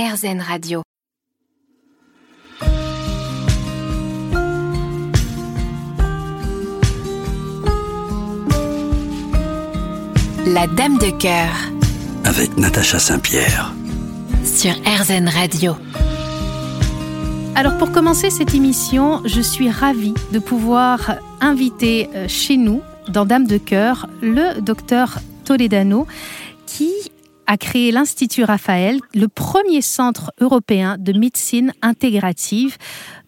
[0.00, 0.82] RZN Radio.
[10.46, 11.50] La Dame de cœur.
[12.24, 13.74] Avec Natacha Saint-Pierre.
[14.44, 15.74] Sur RZN Radio.
[17.56, 23.26] Alors pour commencer cette émission, je suis ravie de pouvoir inviter euh, chez nous, dans
[23.26, 26.06] Dame de cœur, le docteur Toledano,
[26.66, 26.92] qui
[27.48, 32.76] a créé l'Institut Raphaël, le premier centre européen de médecine intégrative.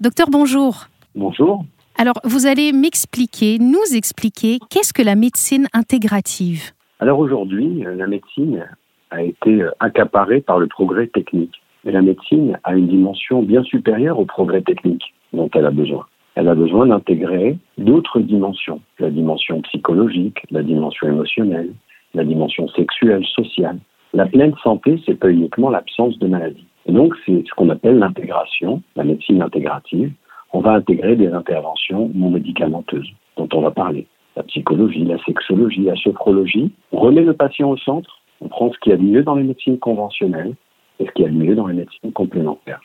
[0.01, 0.87] Docteur, bonjour.
[1.16, 1.65] Bonjour.
[1.98, 6.70] Alors, vous allez m'expliquer, nous expliquer, qu'est-ce que la médecine intégrative
[7.01, 8.69] Alors aujourd'hui, la médecine
[9.11, 11.61] a été euh, accaparée par le progrès technique.
[11.84, 16.06] Mais la médecine a une dimension bien supérieure au progrès technique dont elle a besoin.
[16.34, 21.73] Elle a besoin d'intégrer d'autres dimensions, la dimension psychologique, la dimension émotionnelle,
[22.14, 23.78] la dimension sexuelle, sociale.
[24.12, 26.66] La pleine santé, c'est pas uniquement l'absence de maladie.
[26.87, 30.12] Et donc, c'est ce qu'on appelle l'intégration, la médecine intégrative.
[30.52, 34.06] On va intégrer des interventions non médicamenteuses, dont on va parler.
[34.36, 36.72] La psychologie, la sexologie, la sophrologie.
[36.91, 39.36] On remet le patient au centre, on prend ce qu'il y a de mieux dans
[39.36, 40.55] les médecines conventionnelles
[40.98, 42.81] et ce qu'il y a de mieux dans les médecines complémentaires.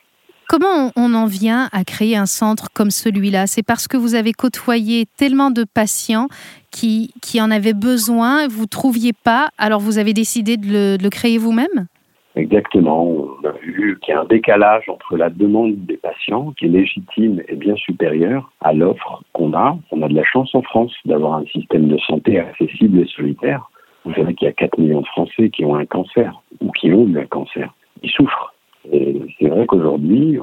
[0.47, 3.47] Comment on en vient à créer un centre comme celui-là?
[3.47, 6.27] C'est parce que vous avez côtoyé tellement de patients
[6.71, 11.09] qui, qui en avaient besoin, vous ne trouviez pas, alors vous avez décidé de le,
[11.09, 11.87] créer vous-même?
[12.35, 13.07] Exactement.
[13.07, 16.69] On a vu qu'il y a un décalage entre la demande des patients, qui est
[16.69, 19.77] légitime et bien supérieure, à l'offre qu'on a.
[19.91, 23.69] On a de la chance en France d'avoir un système de santé accessible et solitaire.
[24.03, 26.91] Vous savez qu'il y a 4 millions de Français qui ont un cancer ou qui
[26.91, 27.73] ont eu un cancer.
[28.03, 28.54] Ils souffrent.
[28.91, 30.39] Et c'est vrai qu'aujourd'hui,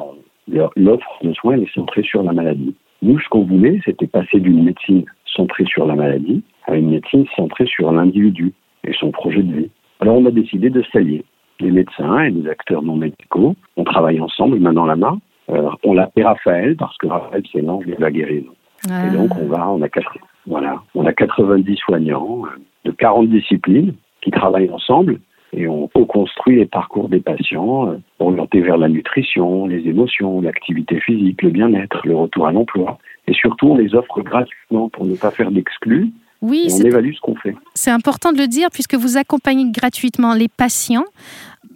[0.77, 2.75] l'offre de soins est centrée sur la maladie.
[3.03, 7.25] Nous, ce qu'on voulait, c'était passer d'une médecine centrée sur la maladie à une médecine
[7.35, 8.53] centrée sur l'individu
[8.85, 9.71] et son projet de vie.
[10.01, 11.25] Alors on a décidé de s'allier.
[11.61, 15.19] Les médecins et les acteurs non médicaux, on travaille ensemble, main dans la main.
[15.51, 18.53] Euh, on l'appelle Raphaël parce que Raphaël, c'est l'ange de la guérison.
[18.91, 19.07] Ah.
[19.07, 23.29] Et donc on va, on a, quatre- voilà, on a 90 soignants euh, de 40
[23.29, 25.19] disciplines qui travaillent ensemble
[25.53, 30.99] et on co-construit les parcours des patients euh, orientés vers la nutrition, les émotions, l'activité
[31.01, 32.99] physique, le bien-être, le retour à l'emploi.
[33.27, 37.13] Et surtout, on les offre gratuitement pour ne pas faire d'exclus Oui, et on évalue
[37.13, 37.55] ce qu'on fait.
[37.75, 41.05] c'est important de le dire puisque vous accompagnez gratuitement les patients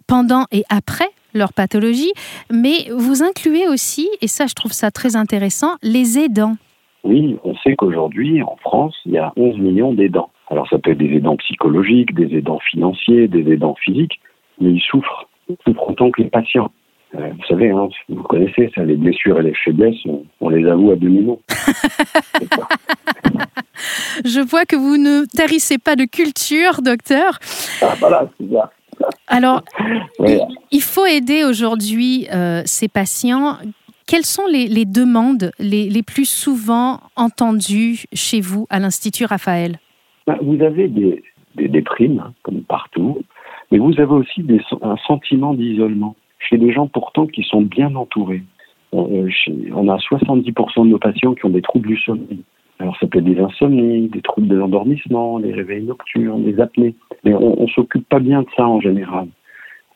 [0.06, 2.12] pendant et après leur pathologie,
[2.50, 6.56] mais vous incluez aussi, et ça je trouve ça très intéressant, les aidants.
[7.04, 10.30] Oui, on sait qu'aujourd'hui, en France, il y a 11 millions d'aidants.
[10.50, 14.20] Alors ça peut être des aidants psychologiques, des aidants financiers, des aidants physiques,
[14.60, 16.70] mais ils souffrent, ils souffrent autant que les patients.
[17.14, 20.68] Euh, vous savez, hein, vous connaissez ça, les blessures et les faiblesses, on, on les
[20.68, 21.40] avoue à demi-mot.
[24.24, 27.38] Je vois que vous ne tarissez pas de culture, docteur.
[27.82, 28.70] Ah, voilà, c'est ça.
[29.28, 29.62] Alors,
[30.18, 30.38] Ouais.
[30.38, 33.58] il, il faut aider aujourd'hui euh, ces patients.
[34.06, 39.78] Quelles sont les, les demandes les, les plus souvent entendues chez vous à l'Institut Raphaël?
[40.26, 41.22] Ben, Vous avez des,
[41.56, 43.18] des, primes, hein, comme partout,
[43.70, 44.44] mais vous avez aussi
[44.82, 48.42] un sentiment d'isolement chez des gens pourtant qui sont bien entourés.
[48.92, 52.42] On, euh, chez- on a 70% de nos patients qui ont des troubles du sommeil.
[52.78, 56.94] Alors ça peut être des insomnies, des troubles de l'endormissement, des réveils nocturnes, des apnées.
[57.24, 59.28] Mais on ne s'occupe pas bien de ça en général.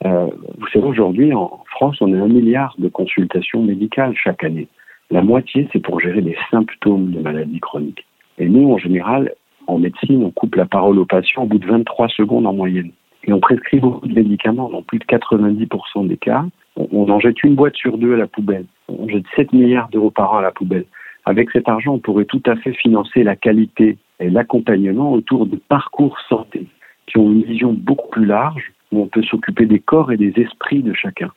[0.06, 4.66] Euh, vous savez, aujourd'hui, en France, on a un milliard de consultations médicales chaque année.
[5.10, 8.06] La moitié, c'est pour gérer des symptômes de maladies chroniques.
[8.38, 9.34] Et nous, en général,
[9.70, 12.91] en médecine, on coupe la parole aux patients au bout de 23 secondes en moyenne.
[13.25, 14.69] Et on prescrit beaucoup de médicaments.
[14.69, 16.44] Dans plus de 90% des cas,
[16.76, 18.64] on, en jette une boîte sur deux à la poubelle.
[18.88, 20.86] On jette 7 milliards d'euros par an à la poubelle.
[21.25, 25.56] Avec cet argent, on pourrait tout à fait financer la qualité et l'accompagnement autour de
[25.56, 26.66] parcours santé
[27.06, 30.32] qui ont une vision beaucoup plus large, où on peut s'occuper des corps et des
[30.36, 31.30] esprits de chacun,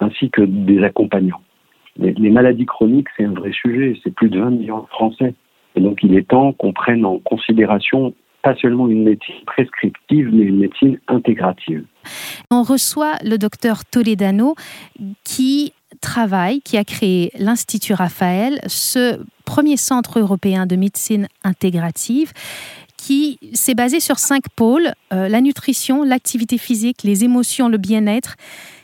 [0.00, 1.40] ainsi que des accompagnants.
[1.96, 3.98] Les maladies chroniques, c'est un vrai sujet.
[4.02, 5.34] C'est plus de 20 millions de Français.
[5.76, 10.44] Et donc, il est temps qu'on prenne en considération pas seulement une médecine prescriptive, mais
[10.44, 11.84] une médecine intégrative.
[12.50, 14.54] On reçoit le docteur Toledano
[15.24, 22.32] qui travaille, qui a créé l'Institut Raphaël, ce premier centre européen de médecine intégrative
[22.96, 28.36] qui s'est basé sur cinq pôles, euh, la nutrition, l'activité physique, les émotions, le bien-être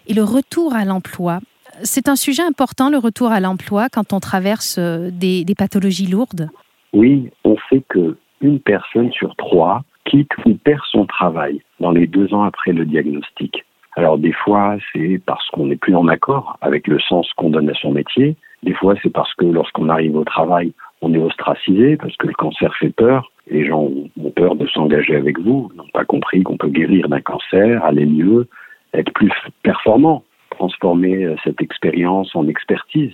[0.07, 1.41] et le retour à l'emploi.
[1.83, 6.07] C'est un sujet important, le retour à l'emploi, quand on traverse euh, des, des pathologies
[6.07, 6.49] lourdes.
[6.93, 12.07] Oui, on sait que une personne sur trois quitte ou perd son travail dans les
[12.07, 13.65] deux ans après le diagnostic.
[13.97, 17.71] Alors des fois, c'est parce qu'on n'est plus en accord avec le sens qu'on donne
[17.71, 18.37] à son métier.
[18.63, 22.35] Des fois, c'est parce que lorsqu'on arrive au travail, on est ostracisé parce que le
[22.35, 23.31] cancer fait peur.
[23.51, 23.89] Les gens
[24.21, 28.07] ont peur de s'engager avec vous, n'ont pas compris qu'on peut guérir d'un cancer, aller
[28.07, 28.49] mieux,
[28.93, 30.25] être plus performant.
[30.51, 33.13] transformer cette expérience en expertise.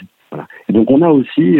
[0.68, 1.58] Et donc on a aussi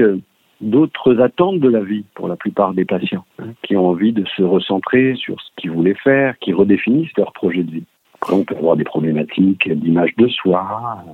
[0.62, 4.24] d'autres attentes de la vie pour la plupart des patients, hein, qui ont envie de
[4.36, 7.84] se recentrer sur ce qu'ils voulaient faire, qui redéfinissent leur projet de vie.
[8.14, 11.04] Après, on peut avoir des problématiques d'image de soi,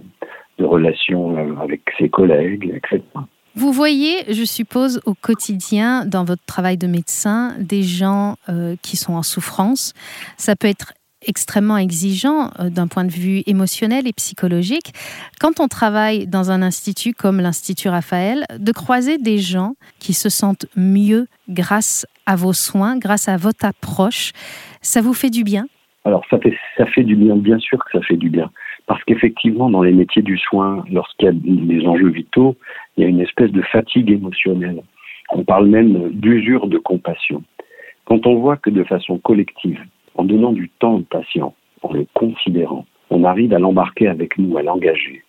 [0.58, 3.02] de relations avec ses collègues, etc.
[3.54, 8.96] Vous voyez, je suppose, au quotidien, dans votre travail de médecin, des gens euh, qui
[8.96, 9.94] sont en souffrance.
[10.36, 10.92] Ça peut être
[11.26, 14.92] extrêmement exigeant euh, d'un point de vue émotionnel et psychologique.
[15.40, 20.28] Quand on travaille dans un institut comme l'Institut Raphaël, de croiser des gens qui se
[20.28, 24.32] sentent mieux grâce à vos soins, grâce à votre approche,
[24.82, 25.66] ça vous fait du bien?
[26.04, 28.50] Alors ça fait, ça fait du bien, bien sûr que ça fait du bien.
[28.86, 32.56] Parce qu'effectivement, dans les métiers du soin, lorsqu'il y a des enjeux vitaux,
[32.96, 34.82] il y a une espèce de fatigue émotionnelle.
[35.30, 37.42] On parle même d'usure de compassion.
[38.06, 39.78] Quand on voit que de façon collective,
[40.18, 44.58] en donnant du temps au patient, en le considérant, on arrive à l'embarquer avec nous,
[44.58, 45.22] à l'engager,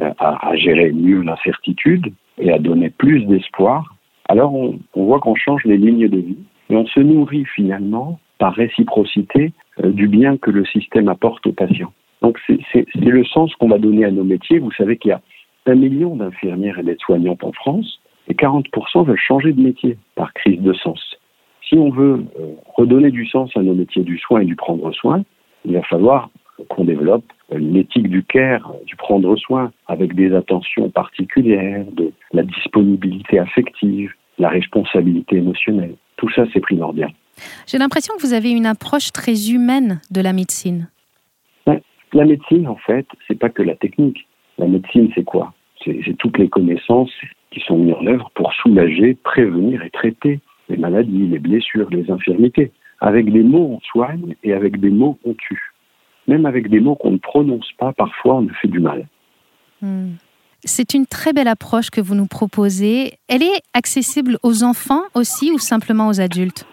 [0.00, 3.94] euh, à, gérer mieux l'incertitude et à donner plus d'espoir,
[4.28, 6.38] alors on, voit qu'on change les lignes de vie
[6.68, 9.52] et on se nourrit finalement par réciprocité
[9.82, 11.92] euh, du bien que le système apporte aux patients.
[12.20, 14.58] Donc c'est le sens qu'on va donner à nos métiers.
[14.58, 15.20] Vous savez qu'il y a
[15.66, 20.60] un million d'infirmières et d'aides-soignantes en France et 40% veulent changer de métier par crise
[20.60, 21.16] de sens.
[21.68, 24.92] Si on veut euh, redonner du sens à nos métiers du soin et du prendre
[24.92, 25.24] soin,
[25.64, 26.30] il va falloir
[26.68, 32.42] qu'on développe une éthique du care, du prendre soin, avec des attentions particulières, de la
[32.42, 35.94] disponibilité affective, la responsabilité émotionnelle.
[36.16, 37.10] Tout ça, c'est primordial.
[37.66, 40.88] J'ai l'impression que vous avez une approche très humaine de la médecine.
[42.12, 44.28] La médecine, en fait, c'est pas que la technique.
[44.56, 45.52] La médecine, c'est quoi?
[45.84, 47.10] C'est toutes les connaissances
[47.50, 50.38] qui sont mises en œuvre pour soulager, prévenir et traiter
[50.68, 52.72] les maladies, les blessures, les infirmités.
[53.00, 55.72] Avec des mots, on soigne et avec des mots, on tue.
[56.26, 59.06] Même avec des mots qu'on ne prononce pas, parfois, on fait du mal.
[59.82, 60.12] Hmm.
[60.64, 63.14] C'est une très belle approche que vous nous proposez.
[63.28, 66.66] Elle est accessible aux enfants aussi ou simplement aux adultes?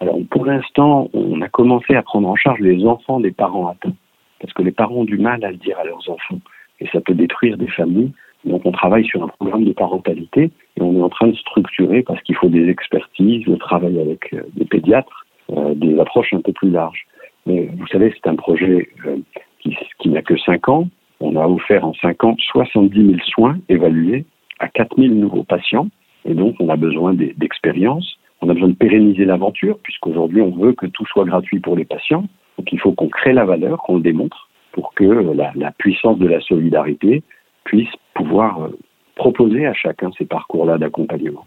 [0.00, 3.94] Alors, pour l'instant, on a commencé à prendre en charge les enfants des parents atteints
[4.40, 6.40] parce que les parents ont du mal à le dire à leurs enfants.
[6.80, 8.12] Et ça peut détruire des familles.
[8.44, 12.02] Donc on travaille sur un programme de parentalité et on est en train de structurer,
[12.02, 16.40] parce qu'il faut des expertises, le travail avec euh, des pédiatres, euh, des approches un
[16.40, 17.06] peu plus larges.
[17.46, 19.16] Mais vous savez, c'est un projet euh,
[19.60, 20.88] qui, qui n'a que 5 ans.
[21.20, 24.24] On a offert en 5 ans 70 000 soins évalués
[24.58, 25.88] à 4 000 nouveaux patients.
[26.24, 28.16] Et donc on a besoin d'expérience.
[28.40, 31.84] On a besoin de pérenniser l'aventure, puisqu'aujourd'hui on veut que tout soit gratuit pour les
[31.84, 32.26] patients.
[32.58, 36.26] Donc il faut qu'on crée la valeur, qu'on le démontre, pour que la, puissance de
[36.26, 37.22] la solidarité
[37.64, 38.78] puisse pouvoir euh,
[39.14, 41.46] proposer à chacun ces parcours-là d'accompagnement.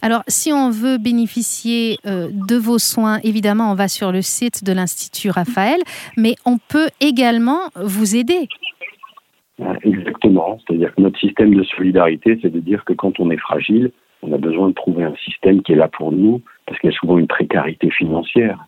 [0.00, 4.64] Alors, si on veut bénéficier euh, de vos soins, évidemment, on va sur le site
[4.64, 5.80] de l'Institut Raphaël,
[6.16, 8.48] mais on peut également vous aider.
[9.60, 10.58] Ah, exactement.
[10.66, 13.90] C'est-à-dire que notre système de solidarité, c'est de dire que quand on est fragile,
[14.22, 16.92] on a besoin de trouver un système qui est là pour nous, parce qu'il y
[16.92, 18.58] a souvent une précarité financière.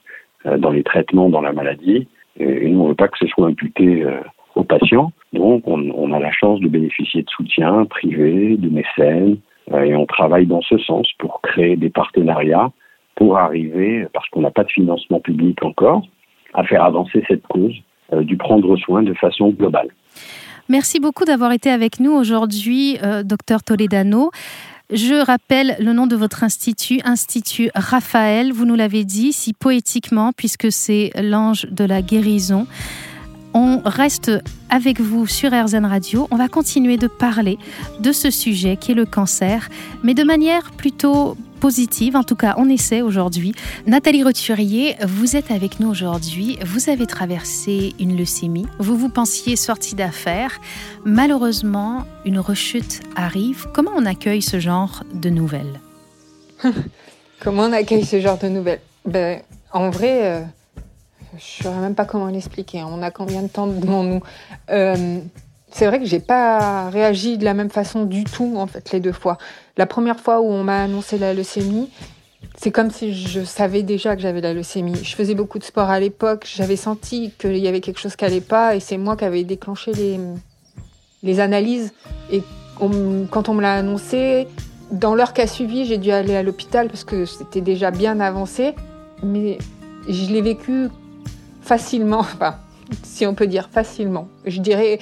[0.47, 2.09] Euh, dans les traitements, dans la maladie.
[2.39, 4.21] Et, nous, on ne veut pas que ce soit imputé euh,
[4.61, 5.13] aux patients.
[5.33, 9.39] Donc, on, a la chance de bénéficier de soutien privé, de mécènes,
[9.73, 12.71] euh, et on travaille dans ce sens pour créer des partenariats
[13.17, 16.03] pour arriver, parce qu'on n'a pas de financement public encore,
[16.55, 17.75] à faire avancer cette cause
[18.13, 19.89] du prendre soin de façon globale.
[20.69, 24.31] Merci beaucoup d'avoir été avec nous aujourd'hui, docteur Toledano.
[24.93, 28.53] Je rappelle le nom de votre institut, Institut Raphaël.
[28.53, 32.67] Vous nous l'avez dit si poétiquement, puisque c'est l'ange de la guérison.
[33.53, 34.31] On reste
[34.69, 36.29] avec vous sur RZN Radio.
[36.31, 37.59] On va continuer de parler
[37.99, 39.69] de ce sujet qui est le cancer,
[40.05, 42.17] mais de manière plutôt positive.
[42.17, 43.53] En tout cas, on essaie aujourd'hui.
[43.87, 46.59] Nathalie Roturier, vous êtes avec nous aujourd'hui.
[46.65, 48.67] Vous avez traversé une leucémie.
[48.79, 50.61] Vous vous pensiez sortie d'affaires.
[51.05, 53.67] Malheureusement, une rechute arrive.
[53.75, 55.81] Comment on accueille ce genre de nouvelles?
[57.41, 58.81] Comment on accueille ce genre de nouvelles?
[59.05, 59.41] Ben,
[59.73, 60.43] En vrai, euh,
[61.41, 62.83] je ne saurais même pas comment l'expliquer.
[62.85, 64.21] On a combien de temps devant nous
[64.71, 65.21] euh,
[65.73, 69.01] c'est vrai que j'ai pas réagi de la même façon du tout en fait les
[69.01, 69.39] deux fois.
[69.77, 71.89] La première fois où on m'a annoncé la leucémie,
[72.57, 74.97] c'est comme si je savais déjà que j'avais la leucémie.
[75.03, 78.25] Je faisais beaucoup de sport à l'époque, j'avais senti qu'il y avait quelque chose qui
[78.25, 80.19] allait pas et c'est moi qui avais déclenché les,
[81.23, 81.93] les analyses.
[82.33, 82.43] Et
[82.79, 84.49] quand on me l'a annoncé,
[84.91, 88.19] dans l'heure qui a suivi, j'ai dû aller à l'hôpital parce que c'était déjà bien
[88.21, 88.75] avancé.
[89.23, 89.59] Mais
[90.09, 90.89] je l'ai vécu
[91.61, 92.57] facilement, enfin,
[93.03, 94.29] si on peut dire facilement.
[94.45, 94.99] Je dirais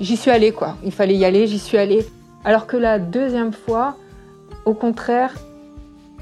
[0.00, 0.76] j'y suis allée quoi.
[0.84, 2.06] Il fallait y aller, j'y suis allée.
[2.44, 3.96] Alors que la deuxième fois,
[4.64, 5.34] au contraire,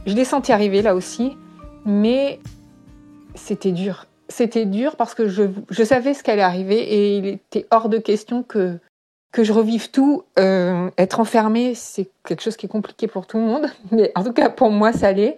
[0.07, 1.37] je l'ai senti arriver là aussi,
[1.85, 2.41] mais
[3.35, 4.07] c'était dur.
[4.29, 7.99] c'était dur parce que je, je savais ce qu'allait arriver et il était hors de
[7.99, 8.79] question que
[9.33, 10.23] que je revive tout.
[10.38, 14.25] Euh, être enfermé, c'est quelque chose qui est compliqué pour tout le monde, mais en
[14.25, 15.37] tout cas pour moi, ça allait.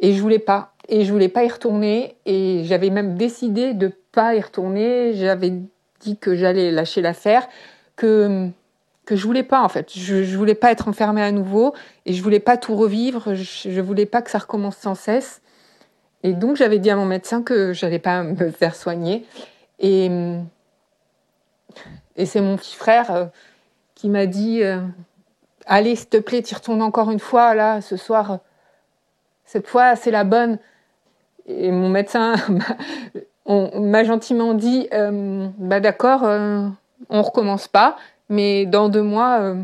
[0.00, 0.74] Et je voulais pas.
[0.88, 2.16] Et je voulais pas y retourner.
[2.26, 5.14] Et j'avais même décidé de pas y retourner.
[5.14, 5.52] J'avais
[6.00, 7.48] dit que j'allais lâcher l'affaire,
[7.96, 8.48] que
[9.04, 9.90] que je voulais pas en fait.
[9.96, 13.34] Je, je voulais pas être enfermée à nouveau et je voulais pas tout revivre.
[13.34, 15.40] Je, je voulais pas que ça recommence sans cesse.
[16.22, 19.24] Et donc j'avais dit à mon médecin que j'allais pas me faire soigner.
[19.78, 20.10] Et
[22.18, 23.26] et c'est mon petit frère euh,
[23.94, 24.80] qui m'a dit euh,
[25.66, 28.40] Allez, s'il te plaît, t'y retournes encore une fois, là, ce soir.
[29.44, 30.58] Cette fois, c'est la bonne.
[31.48, 32.34] Et mon médecin
[33.46, 37.96] m'a gentiment dit euh, Bah d'accord, on recommence pas,
[38.28, 39.54] mais dans deux mois,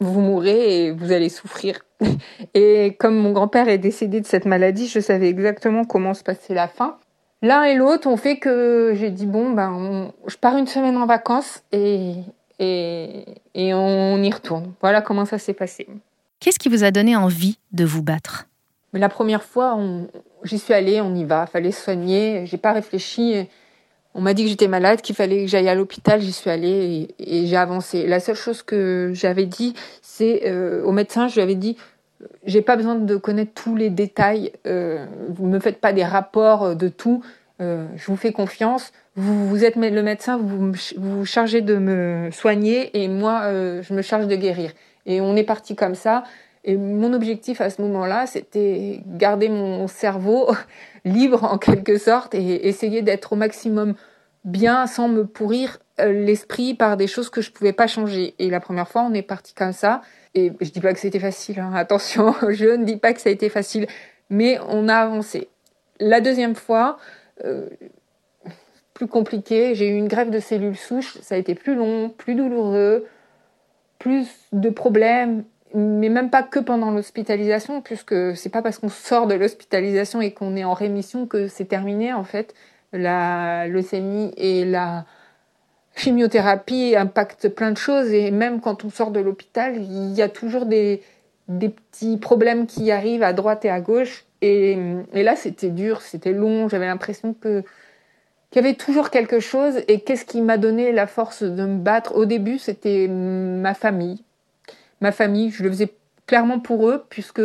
[0.00, 1.80] vous mourrez et vous allez souffrir.
[2.54, 6.54] et comme mon grand-père est décédé de cette maladie, je savais exactement comment se passait
[6.54, 6.98] la fin
[7.44, 11.06] l'un et l'autre ont fait que j'ai dit bon ben je pars une semaine en
[11.06, 12.14] vacances et,
[12.58, 14.72] et, et on y retourne.
[14.80, 15.86] Voilà comment ça s'est passé.
[16.40, 18.46] Qu'est-ce qui vous a donné envie de vous battre?
[18.92, 19.78] La première fois,
[20.44, 22.46] j'y suis allée, on y va, fallait soigner.
[22.46, 23.48] J'ai pas réfléchi.
[24.14, 26.20] On m'a dit que j'étais malade, qu'il fallait que j'aille à l'hôpital.
[26.20, 28.06] J'y suis allée et, j'ai avancé.
[28.06, 31.76] La seule chose que j'avais dit, c'est euh, au médecin, je lui avais dit
[32.46, 34.52] j'ai pas besoin de connaître tous les détails.
[34.66, 37.22] Euh, vous me faites pas des rapports de tout.
[37.60, 38.92] Euh, je vous fais confiance.
[39.16, 43.94] Vous, vous êtes le médecin, vous vous chargez de me soigner et moi, euh, je
[43.94, 44.72] me charge de guérir.
[45.06, 46.24] Et on est parti comme ça.
[46.64, 50.48] Et mon objectif à ce moment-là, c'était garder mon cerveau
[51.04, 53.94] libre en quelque sorte et essayer d'être au maximum
[54.44, 58.34] bien sans me pourrir euh, l'esprit par des choses que je pouvais pas changer.
[58.38, 60.02] Et la première fois, on est parti comme ça.
[60.34, 61.72] Et je dis pas que c'était facile, hein.
[61.74, 63.86] attention, je ne dis pas que ça a été facile,
[64.30, 65.48] mais on a avancé.
[66.00, 66.98] La deuxième fois,
[67.44, 67.68] euh,
[68.94, 72.34] plus compliqué, j'ai eu une grève de cellules souches, ça a été plus long, plus
[72.34, 73.06] douloureux,
[74.00, 75.44] plus de problèmes,
[75.74, 80.32] mais même pas que pendant l'hospitalisation, puisque c'est pas parce qu'on sort de l'hospitalisation et
[80.32, 82.54] qu'on est en rémission que c'est terminé en fait.
[82.92, 85.04] La leucémie et la
[85.96, 90.28] chimiothérapie impactent plein de choses et même quand on sort de l'hôpital, il y a
[90.28, 91.02] toujours des,
[91.48, 94.24] des petits problèmes qui arrivent à droite et à gauche.
[94.42, 94.78] Et,
[95.12, 97.64] et là, c'était dur, c'était long, j'avais l'impression que
[98.50, 99.80] qu'il y avait toujours quelque chose.
[99.88, 102.14] Et qu'est-ce qui m'a donné la force de me battre?
[102.16, 104.22] Au début, c'était ma famille.
[105.04, 105.94] Ma famille, je le faisais
[106.26, 107.42] clairement pour eux, puisque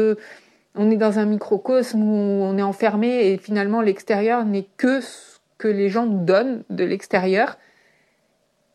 [0.75, 5.39] on est dans un microcosme où on est enfermé et finalement l'extérieur n'est que ce
[5.57, 7.57] que les gens nous donnent de l'extérieur.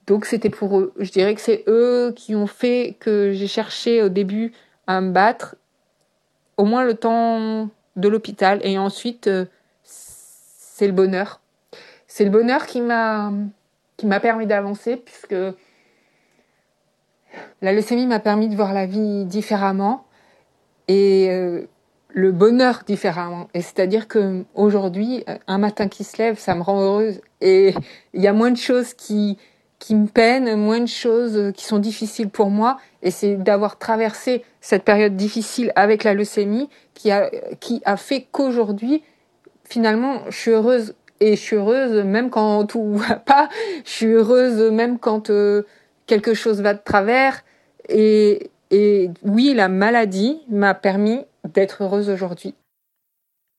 [0.06, 0.92] Donc c'était pour eux.
[0.98, 4.52] Je dirais que c'est eux qui ont fait que j'ai cherché au début
[4.86, 5.56] à me battre,
[6.58, 8.60] au moins le temps de l'hôpital.
[8.64, 9.46] Et ensuite, euh,
[9.82, 11.40] c'est le bonheur.
[12.06, 13.32] C'est le bonheur qui m'a
[13.96, 15.56] qui m'a permis d'avancer puisque
[17.62, 20.04] la leucémie m'a permis de voir la vie différemment
[20.88, 21.62] et euh,
[22.08, 23.48] le bonheur différemment.
[23.54, 27.20] Et c'est-à-dire que aujourd'hui, un matin qui se lève, ça me rend heureuse.
[27.40, 27.74] Et
[28.12, 29.38] il y a moins de choses qui
[29.84, 32.78] qui me peinent, moins de choses qui sont difficiles pour moi.
[33.02, 38.26] Et c'est d'avoir traversé cette période difficile avec la leucémie qui a, qui a fait
[38.32, 39.02] qu'aujourd'hui,
[39.64, 40.94] finalement, je suis heureuse.
[41.20, 43.50] Et je suis heureuse même quand tout va pas.
[43.84, 45.66] Je suis heureuse même quand euh,
[46.06, 47.42] quelque chose va de travers.
[47.88, 52.54] Et, et oui, la maladie m'a permis d'être heureuse aujourd'hui.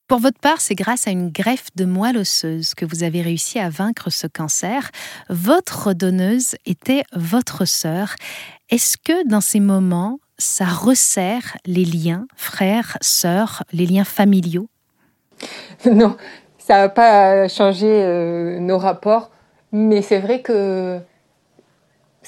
[0.07, 3.57] Pour votre part, c'est grâce à une greffe de moelle osseuse que vous avez réussi
[3.57, 4.91] à vaincre ce cancer.
[5.29, 8.13] Votre donneuse était votre sœur.
[8.69, 14.67] Est-ce que dans ces moments, ça resserre les liens frères, sœurs, les liens familiaux?
[15.91, 16.17] Non,
[16.57, 19.31] ça n'a pas changé euh, nos rapports,
[19.71, 20.99] mais c'est vrai que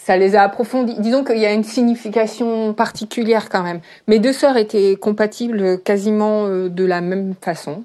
[0.07, 0.95] ça les a approfondis.
[0.99, 3.81] Disons qu'il y a une signification particulière quand même.
[4.07, 7.83] Mes deux sœurs étaient compatibles quasiment euh, de la même façon.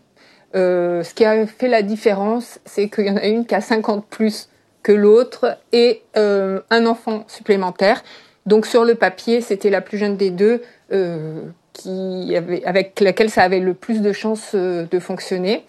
[0.54, 3.60] Euh, ce qui a fait la différence, c'est qu'il y en a une qui a
[3.60, 4.48] 50 plus
[4.84, 8.04] que l'autre et euh, un enfant supplémentaire.
[8.46, 10.62] Donc sur le papier, c'était la plus jeune des deux
[10.92, 15.64] euh, qui avait, avec laquelle ça avait le plus de chances euh, de fonctionner.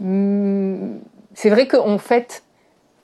[0.00, 1.00] Hum,
[1.34, 2.43] c'est vrai qu'en fait,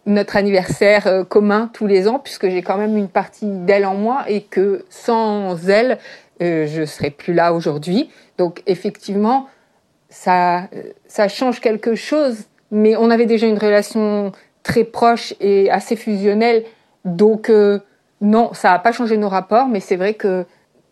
[0.06, 3.94] notre anniversaire euh, commun tous les ans, puisque j'ai quand même une partie d'elle en
[3.94, 5.98] moi et que sans elle,
[6.42, 8.10] euh, je serais plus là aujourd'hui.
[8.38, 9.46] Donc effectivement,
[10.08, 10.68] ça,
[11.06, 16.64] ça change quelque chose, mais on avait déjà une relation très proche et assez fusionnelle.
[17.04, 17.80] Donc euh,
[18.20, 20.44] non, ça n'a pas changé nos rapports, mais c'est vrai que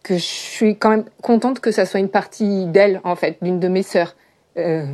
[0.02, 3.60] que je suis quand même contente que ça soit une partie d'elle en fait, d'une
[3.60, 4.14] de mes sœurs.
[4.56, 4.86] Euh,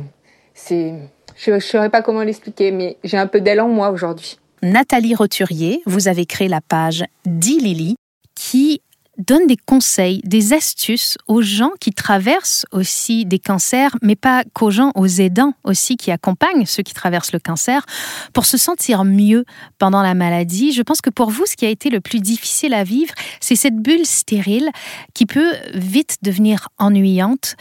[0.53, 0.93] c'est
[1.35, 4.37] Je ne saurais pas comment l'expliquer, mais j'ai un peu en moi aujourd'hui.
[4.61, 7.95] Nathalie Roturier, vous avez créé la page Lily
[8.35, 8.81] qui
[9.17, 14.71] donne des conseils, des astuces aux gens qui traversent aussi des cancers, mais pas qu'aux
[14.71, 17.85] gens, aux aidants aussi qui accompagnent ceux qui traversent le cancer,
[18.33, 19.45] pour se sentir mieux
[19.77, 20.73] pendant la maladie.
[20.73, 23.55] Je pense que pour vous, ce qui a été le plus difficile à vivre, c'est
[23.55, 24.69] cette bulle stérile
[25.13, 27.55] qui peut vite devenir ennuyante.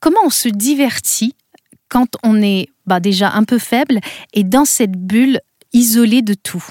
[0.00, 1.34] Comment on se divertit
[1.90, 4.00] quand on est bah, déjà un peu faible
[4.32, 5.40] et dans cette bulle
[5.72, 6.64] isolée de tout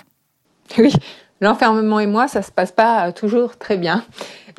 [0.78, 0.94] Oui,
[1.42, 4.04] L'enfermement et moi, ça se passe pas toujours très bien.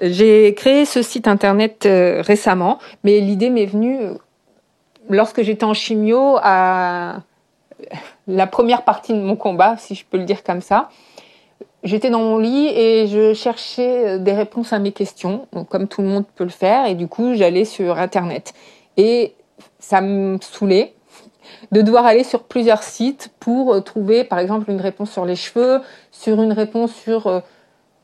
[0.01, 4.15] J'ai créé ce site internet euh, récemment, mais l'idée m'est venue euh,
[5.11, 7.19] lorsque j'étais en chimio à
[8.27, 10.89] la première partie de mon combat, si je peux le dire comme ça.
[11.83, 16.01] J'étais dans mon lit et je cherchais euh, des réponses à mes questions, comme tout
[16.01, 18.55] le monde peut le faire, et du coup j'allais sur internet.
[18.97, 19.35] Et
[19.81, 20.95] ça me saoulait
[21.73, 25.37] de devoir aller sur plusieurs sites pour euh, trouver, par exemple, une réponse sur les
[25.37, 27.41] cheveux, sur une réponse sur euh,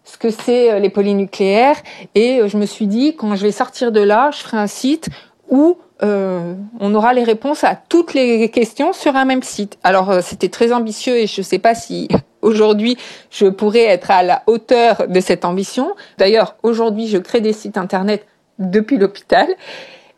[0.04, 1.76] ce que c'est euh, les polynucléaires.
[2.14, 5.08] Et je me suis dit, quand je vais sortir de là, je ferai un site
[5.48, 9.78] où on aura les réponses à toutes les questions sur un même site.
[9.82, 12.06] Alors c'était très ambitieux et je ne sais pas si
[12.42, 12.98] aujourd'hui
[13.30, 15.94] je pourrais être à la hauteur de cette ambition.
[16.18, 18.26] D'ailleurs aujourd'hui je crée des sites internet
[18.58, 19.48] depuis l'hôpital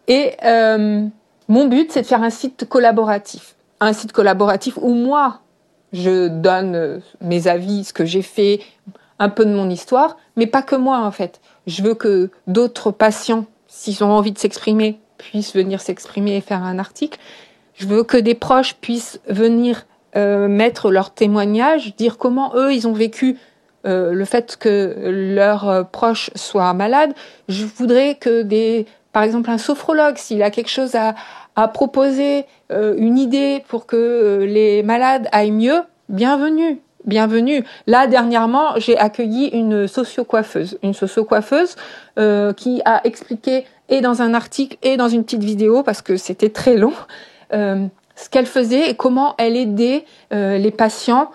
[0.09, 0.33] et
[1.49, 3.57] mon but, c'est de faire un site collaboratif.
[3.81, 5.41] Un site collaboratif où moi,
[5.93, 8.61] je donne euh, mes avis, ce que j'ai fait,
[9.19, 11.41] un peu de mon histoire, mais pas que moi en fait.
[11.67, 16.63] Je veux que d'autres patients, s'ils ont envie de s'exprimer, puissent venir s'exprimer et faire
[16.63, 17.19] un article.
[17.75, 19.87] Je veux que des proches puissent venir
[20.17, 23.39] euh, mettre leur témoignage, dire comment eux ils ont vécu
[23.87, 24.95] euh, le fait que
[25.35, 27.15] leurs proches soient malades.
[27.49, 31.15] Je voudrais que des par exemple un sophrologue, s'il a quelque chose à,
[31.75, 36.81] proposer, euh, une idée pour que euh, les malades aillent mieux, bienvenue.
[37.05, 37.65] Bienvenue.
[37.89, 41.75] Là, dernièrement, j'ai accueilli une socio-coiffeuse, une socio-coiffeuse
[42.19, 46.17] euh, qui a expliqué et dans un article et dans une petite vidéo parce que
[46.17, 46.93] c'était très long
[47.51, 51.31] ce qu'elle faisait et comment elle aidait les patients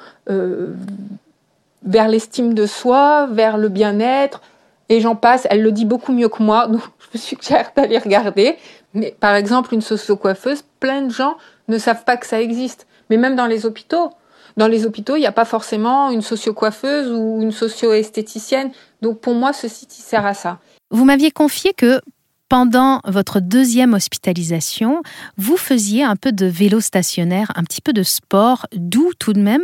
[1.85, 4.41] vers l'estime de soi, vers le bien-être,
[4.89, 5.47] et j'en passe.
[5.49, 8.57] Elle le dit beaucoup mieux que moi, donc je me suggère d'aller regarder.
[8.93, 11.35] Mais par exemple, une socio-coiffeuse, plein de gens
[11.67, 12.87] ne savent pas que ça existe.
[13.09, 14.11] Mais même dans les hôpitaux,
[14.57, 18.71] dans les hôpitaux, il n'y a pas forcément une socio-coiffeuse ou une socio-esthéticienne.
[19.01, 20.59] Donc pour moi, ce site, il sert à ça.
[20.91, 22.01] Vous m'aviez confié que
[22.49, 25.01] pendant votre deuxième hospitalisation,
[25.37, 29.41] vous faisiez un peu de vélo stationnaire, un petit peu de sport, doux tout de
[29.41, 29.63] même,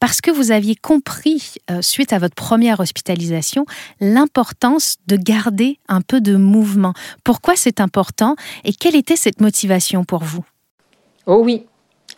[0.00, 3.66] parce que vous aviez compris, euh, suite à votre première hospitalisation,
[4.00, 6.94] l'importance de garder un peu de mouvement.
[7.22, 10.44] Pourquoi c'est important et quelle était cette motivation pour vous?
[11.26, 11.66] Oh oui,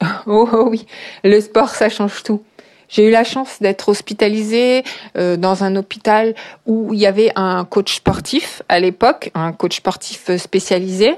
[0.27, 0.87] oh, oh oui,
[1.25, 2.43] le sport, ça change tout.
[2.89, 4.85] J'ai eu la chance d'être hospitalisée
[5.17, 6.35] euh, dans un hôpital
[6.67, 11.15] où il y avait un coach sportif à l'époque, un coach sportif spécialisé.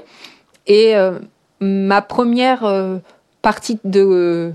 [0.67, 1.19] Et euh,
[1.59, 2.97] ma première euh,
[3.41, 4.51] partie de,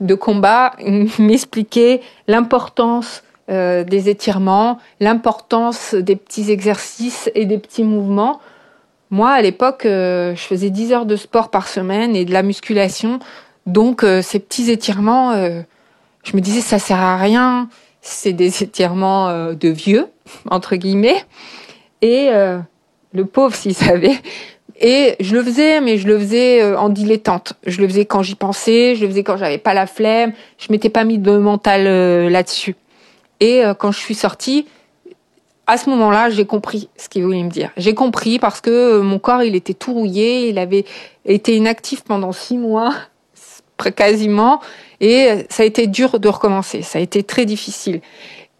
[0.00, 0.72] de combat
[1.18, 8.40] m'expliquait l'importance des étirements, l'importance des petits exercices et des petits mouvements.
[9.10, 13.20] Moi, à l'époque, je faisais 10 heures de sport par semaine et de la musculation.
[13.66, 15.32] Donc, ces petits étirements
[16.26, 17.68] je me disais ça sert à rien,
[18.00, 20.06] c'est des étirements euh, de vieux
[20.50, 21.24] entre guillemets.
[22.02, 22.58] Et euh,
[23.12, 24.18] le pauvre s'il savait.
[24.80, 27.54] Et je le faisais, mais je le faisais euh, en dilettante.
[27.64, 30.32] Je le faisais quand j'y pensais, je le faisais quand j'avais pas la flemme.
[30.58, 31.84] Je m'étais pas mis de mental
[32.28, 32.74] là-dessus.
[33.38, 34.66] Et quand je suis sortie,
[35.66, 37.70] à ce moment-là, j'ai compris ce qu'il voulait me dire.
[37.76, 40.86] J'ai compris parce que mon corps, il était tout rouillé, il avait
[41.26, 42.94] été inactif pendant six mois,
[43.96, 44.60] quasiment,
[45.00, 46.82] et ça a été dur de recommencer.
[46.82, 48.00] Ça a été très difficile.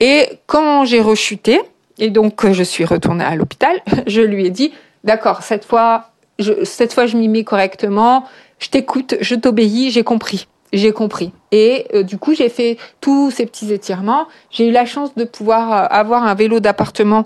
[0.01, 1.61] Et quand j'ai rechuté,
[1.99, 4.73] et donc je suis retournée à l'hôpital, je lui ai dit,
[5.05, 8.25] d'accord, cette fois, je, cette fois je m'y mets correctement,
[8.59, 10.49] je t'écoute, je t'obéis, j'ai compris.
[10.73, 11.33] J'ai compris.
[11.53, 14.27] Et euh, du coup, j'ai fait tous ces petits étirements.
[14.51, 17.25] J'ai eu la chance de pouvoir euh, avoir un vélo d'appartement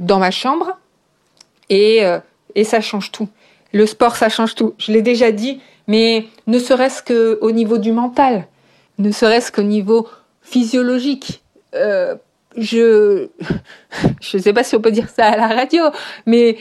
[0.00, 0.78] dans ma chambre.
[1.68, 2.18] Et, euh,
[2.54, 3.28] et ça change tout.
[3.72, 4.74] Le sport, ça change tout.
[4.78, 8.46] Je l'ai déjà dit, mais ne serait-ce qu'au niveau du mental,
[8.98, 10.08] ne serait-ce qu'au niveau
[10.42, 11.42] physiologique.
[11.74, 12.14] Euh,
[12.56, 13.28] je
[14.20, 15.84] je sais pas si on peut dire ça à la radio,
[16.26, 16.58] mais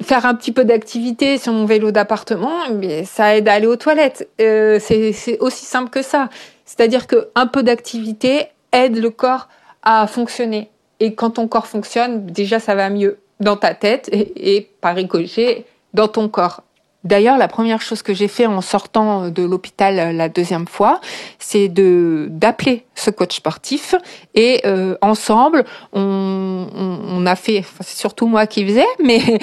[0.00, 2.60] faire un petit peu d'activité sur mon vélo d'appartement,
[3.04, 4.28] ça aide à aller aux toilettes.
[4.40, 6.28] Euh, c'est aussi simple que ça.
[6.64, 9.48] C'est-à-dire qu'un peu d'activité aide le corps
[9.82, 10.70] à fonctionner.
[11.00, 14.94] Et quand ton corps fonctionne, déjà ça va mieux dans ta tête et, et par
[14.96, 16.62] ricochet dans ton corps.
[17.04, 21.00] D'ailleurs, la première chose que j'ai fait en sortant de l'hôpital euh, la deuxième fois,
[21.38, 23.94] c'est de d'appeler ce coach sportif
[24.34, 29.38] et euh, ensemble, on, on, a fait, c'est surtout moi qui faisais, mais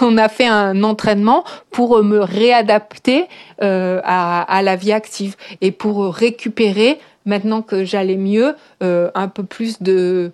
[0.00, 3.24] on a fait un entraînement pour me réadapter
[3.62, 9.28] euh, à, à, la vie active et pour récupérer maintenant que j'allais mieux, euh, un
[9.28, 10.32] peu plus de,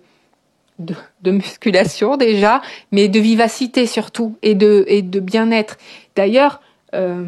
[0.79, 2.61] de, musculation déjà,
[2.91, 5.77] mais de vivacité surtout et de et de bien-être.
[6.15, 6.61] D'ailleurs,
[6.93, 7.25] euh,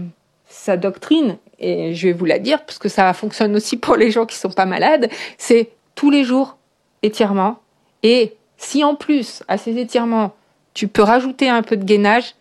[0.48, 4.12] sa doctrine, et je vais vous la dire, parce que ça fonctionne aussi pour les
[4.12, 6.58] gens qui sont pas malades, c'est tous les jours
[7.04, 7.60] étirements.
[8.04, 10.34] Et si en plus, à ces étirements,
[10.74, 12.36] tu peux rajouter un peu de gainage,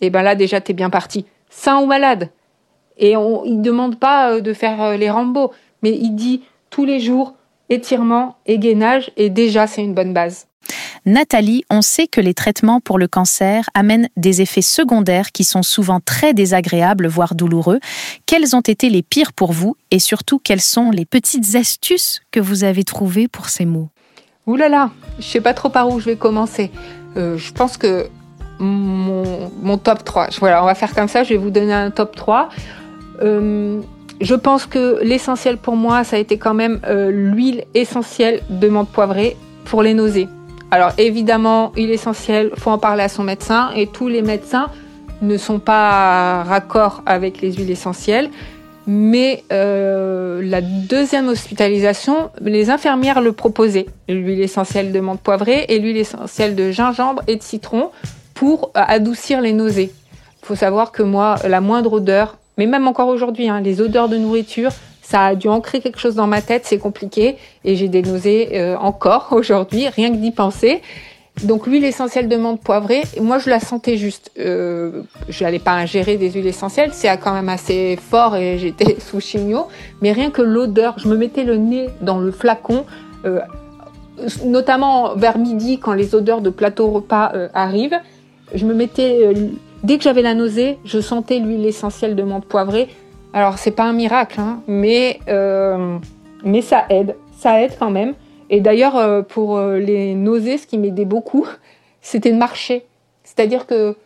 [0.00, 1.26] et eh ben là déjà, tu es bien parti.
[1.48, 2.30] Sain ou malade.
[2.98, 5.52] Et on, il demande pas euh, de faire euh, les Rambo,
[5.82, 7.34] mais il dit tous les jours
[7.72, 10.46] étirement et gainage, et déjà, c'est une bonne base.
[11.04, 15.64] Nathalie, on sait que les traitements pour le cancer amènent des effets secondaires qui sont
[15.64, 17.80] souvent très désagréables, voire douloureux.
[18.26, 22.38] Quels ont été les pires pour vous et surtout quelles sont les petites astuces que
[22.38, 23.88] vous avez trouvées pour ces mots
[24.46, 26.70] Ouh là là, je sais pas trop par où je vais commencer.
[27.16, 28.08] Euh, je pense que
[28.60, 32.14] mon, top 3, voilà, on va faire comme ça, je vais vous donner un top
[32.14, 32.48] 3.
[33.22, 33.80] Euh,
[34.22, 38.68] je pense que l'essentiel pour moi, ça a été quand même euh, l'huile essentielle de
[38.68, 40.28] menthe poivrée pour les nausées.
[40.70, 44.68] Alors évidemment, il est essentiel, faut en parler à son médecin et tous les médecins
[45.22, 48.30] ne sont pas raccord avec les huiles essentielles.
[48.86, 55.78] Mais euh, la deuxième hospitalisation, les infirmières le proposaient, l'huile essentielle de menthe poivrée et
[55.78, 57.90] l'huile essentielle de gingembre et de citron
[58.34, 59.92] pour adoucir les nausées.
[60.42, 64.08] Il faut savoir que moi, la moindre odeur, mais même encore aujourd'hui, hein, les odeurs
[64.08, 67.88] de nourriture, ça a dû ancrer quelque chose dans ma tête, c'est compliqué et j'ai
[67.88, 70.80] des nausées euh, encore aujourd'hui, rien que d'y penser.
[71.44, 74.30] Donc l'huile essentielle de menthe poivrée, moi je la sentais juste.
[74.38, 79.00] Euh, je n'allais pas ingérer des huiles essentielles, c'est quand même assez fort et j'étais
[79.00, 79.66] sous chimio.
[80.02, 82.84] Mais rien que l'odeur, je me mettais le nez dans le flacon,
[83.24, 83.40] euh,
[84.44, 87.98] notamment vers midi quand les odeurs de plateau repas arrivent.
[88.54, 89.34] Je me mettais,
[89.82, 92.88] dès que j'avais la nausée, je sentais l'huile essentielle de menthe poivrée.
[93.32, 95.98] Alors c'est pas un miracle, hein, mais euh,
[96.44, 98.14] mais ça aide, ça aide quand même.
[98.50, 101.46] Et d'ailleurs euh, pour euh, les nausées, ce qui m'aidait beaucoup,
[102.00, 102.86] c'était de marcher.
[103.24, 103.96] C'est-à-dire que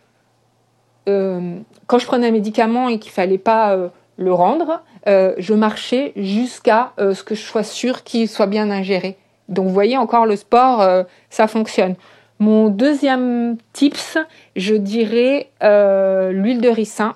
[1.87, 3.77] quand je prenais un médicament et qu'il fallait pas
[4.17, 9.15] le rendre, je marchais jusqu'à ce que je sois sûre qu'il soit bien ingéré.
[9.47, 10.85] Donc vous voyez encore le sport,
[11.29, 11.95] ça fonctionne.
[12.39, 14.17] Mon deuxième tips,
[14.55, 17.15] je dirais l'huile de ricin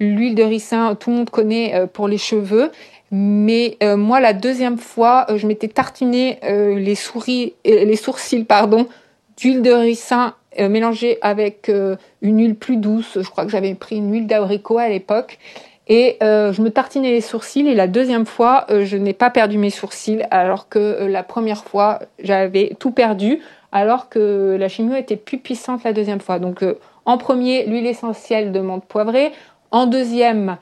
[0.00, 2.72] L'huile de ricin, tout le monde connaît euh, pour les cheveux.
[3.12, 8.88] Mais euh, moi, la deuxième fois, euh, je m'étais tartiné les, souris, les sourcils pardon,
[9.36, 11.70] d'huile de ricin mélangée avec
[12.22, 13.18] une huile plus douce.
[13.20, 15.38] Je crois que j'avais pris une huile d'abricot à l'époque.
[15.86, 17.66] Et je me tartinais les sourcils.
[17.68, 22.00] Et la deuxième fois, je n'ai pas perdu mes sourcils, alors que la première fois,
[22.22, 23.40] j'avais tout perdu,
[23.72, 26.38] alors que la chimio était plus puissante la deuxième fois.
[26.38, 26.64] Donc,
[27.04, 29.32] en premier, l'huile essentielle de menthe poivrée.
[29.70, 30.56] En deuxième,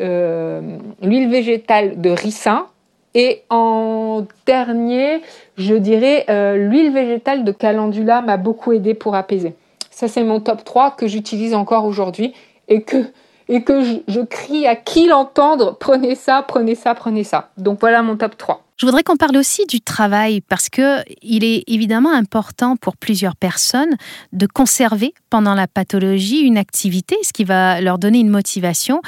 [0.00, 0.60] euh,
[1.02, 2.66] l'huile végétale de ricin.
[3.14, 5.22] Et en dernier,
[5.56, 9.54] je dirais euh, l'huile végétale de calendula m'a beaucoup aidé pour apaiser.
[9.90, 12.34] Ça, c'est mon top 3 que j'utilise encore aujourd'hui
[12.68, 13.06] et que,
[13.48, 17.50] et que je, crie à qui l'entendre, prenez ça, prenez ça, prenez ça.
[17.56, 18.62] Donc voilà mon top 3.
[18.76, 23.34] Je voudrais qu'on parle aussi du travail parce que il est évidemment important pour plusieurs
[23.34, 23.96] personnes
[24.32, 29.00] de conserver pendant la pathologie une activité, ce qui va leur donner une motivation.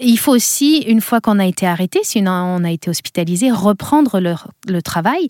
[0.00, 4.20] Il faut aussi, une fois qu'on a été arrêté, si on a été hospitalisé, reprendre
[4.20, 4.34] le,
[4.66, 5.28] le travail.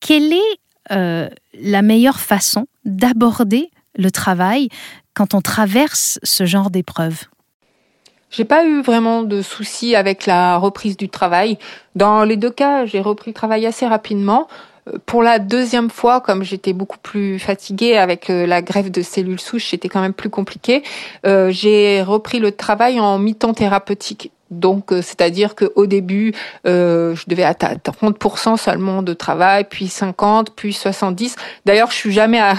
[0.00, 0.58] Quelle est
[0.90, 1.28] euh,
[1.60, 4.68] la meilleure façon d'aborder le travail
[5.14, 7.26] quand on traverse ce genre d'épreuve?
[8.32, 11.58] J'ai pas eu vraiment de soucis avec la reprise du travail.
[11.94, 14.48] Dans les deux cas, j'ai repris le travail assez rapidement.
[14.88, 19.02] Euh, pour la deuxième fois, comme j'étais beaucoup plus fatiguée avec euh, la grève de
[19.02, 20.82] cellules souches, c'était quand même plus compliqué.
[21.26, 24.32] Euh, j'ai repris le travail en mi-temps thérapeutique.
[24.52, 26.32] Donc, c'est-à-dire qu'au début,
[26.64, 31.36] je devais atteindre 30% seulement de travail, puis 50, puis 70.
[31.64, 32.54] D'ailleurs, je suis jamais à,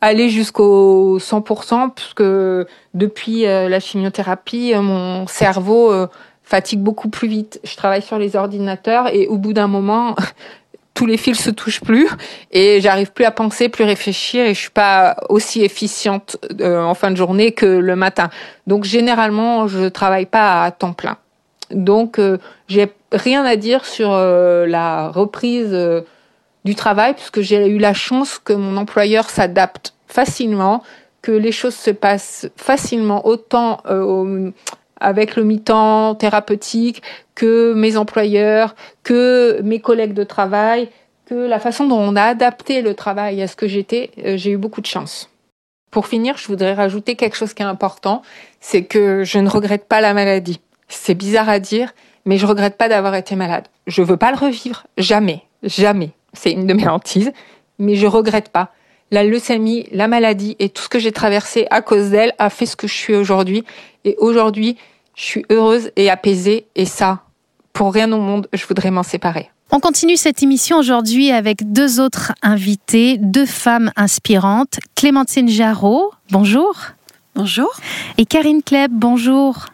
[0.00, 6.06] aller jusqu'au 100% puisque depuis euh, la chimiothérapie, euh, mon cerveau euh,
[6.42, 7.60] fatigue beaucoup plus vite.
[7.64, 10.14] Je travaille sur les ordinateurs et au bout d'un moment,
[10.94, 12.08] tous les fils se touchent plus
[12.50, 17.10] et j'arrive plus à penser, plus réfléchir et je suis pas aussi efficiente en fin
[17.10, 18.30] de journée que le matin.
[18.66, 21.16] Donc généralement, je travaille pas à temps plein.
[21.70, 22.20] Donc
[22.68, 25.76] j'ai rien à dire sur la reprise
[26.64, 30.82] du travail puisque j'ai eu la chance que mon employeur s'adapte facilement,
[31.22, 34.50] que les choses se passent facilement autant euh,
[35.00, 37.02] avec le mi-temps thérapeutique
[37.34, 40.88] que mes employeurs, que mes collègues de travail,
[41.26, 44.52] que la façon dont on a adapté le travail à ce que j'étais, euh, j'ai
[44.52, 45.30] eu beaucoup de chance.
[45.90, 48.22] Pour finir, je voudrais rajouter quelque chose qui est important,
[48.60, 50.60] c'est que je ne regrette pas la maladie.
[50.88, 51.92] C'est bizarre à dire,
[52.24, 53.68] mais je regrette pas d'avoir été malade.
[53.86, 56.10] Je veux pas le revivre, jamais, jamais.
[56.32, 57.32] C'est une de mes hantises,
[57.78, 58.72] mais je regrette pas.
[59.10, 62.66] La leucémie, la maladie et tout ce que j'ai traversé à cause d'elle a fait
[62.66, 63.64] ce que je suis aujourd'hui.
[64.04, 64.76] Et aujourd'hui,
[65.14, 66.66] je suis heureuse et apaisée.
[66.76, 67.22] Et ça,
[67.72, 69.50] pour rien au monde, je voudrais m'en séparer.
[69.70, 74.78] On continue cette émission aujourd'hui avec deux autres invités, deux femmes inspirantes.
[74.94, 76.74] Clémentine Jarreau, bonjour.
[77.34, 77.70] Bonjour.
[78.16, 79.66] Et Karine Kleb, bonjour.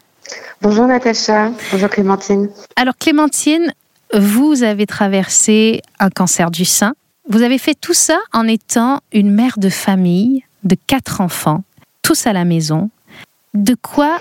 [0.63, 1.51] Bonjour Natacha.
[1.73, 2.49] Bonjour Clémentine.
[2.77, 3.73] Alors Clémentine,
[4.15, 6.95] vous avez traversé un cancer du sein.
[7.29, 11.63] Vous avez fait tout ça en étant une mère de famille de quatre enfants,
[12.03, 12.91] tous à la maison.
[13.55, 14.21] De quoi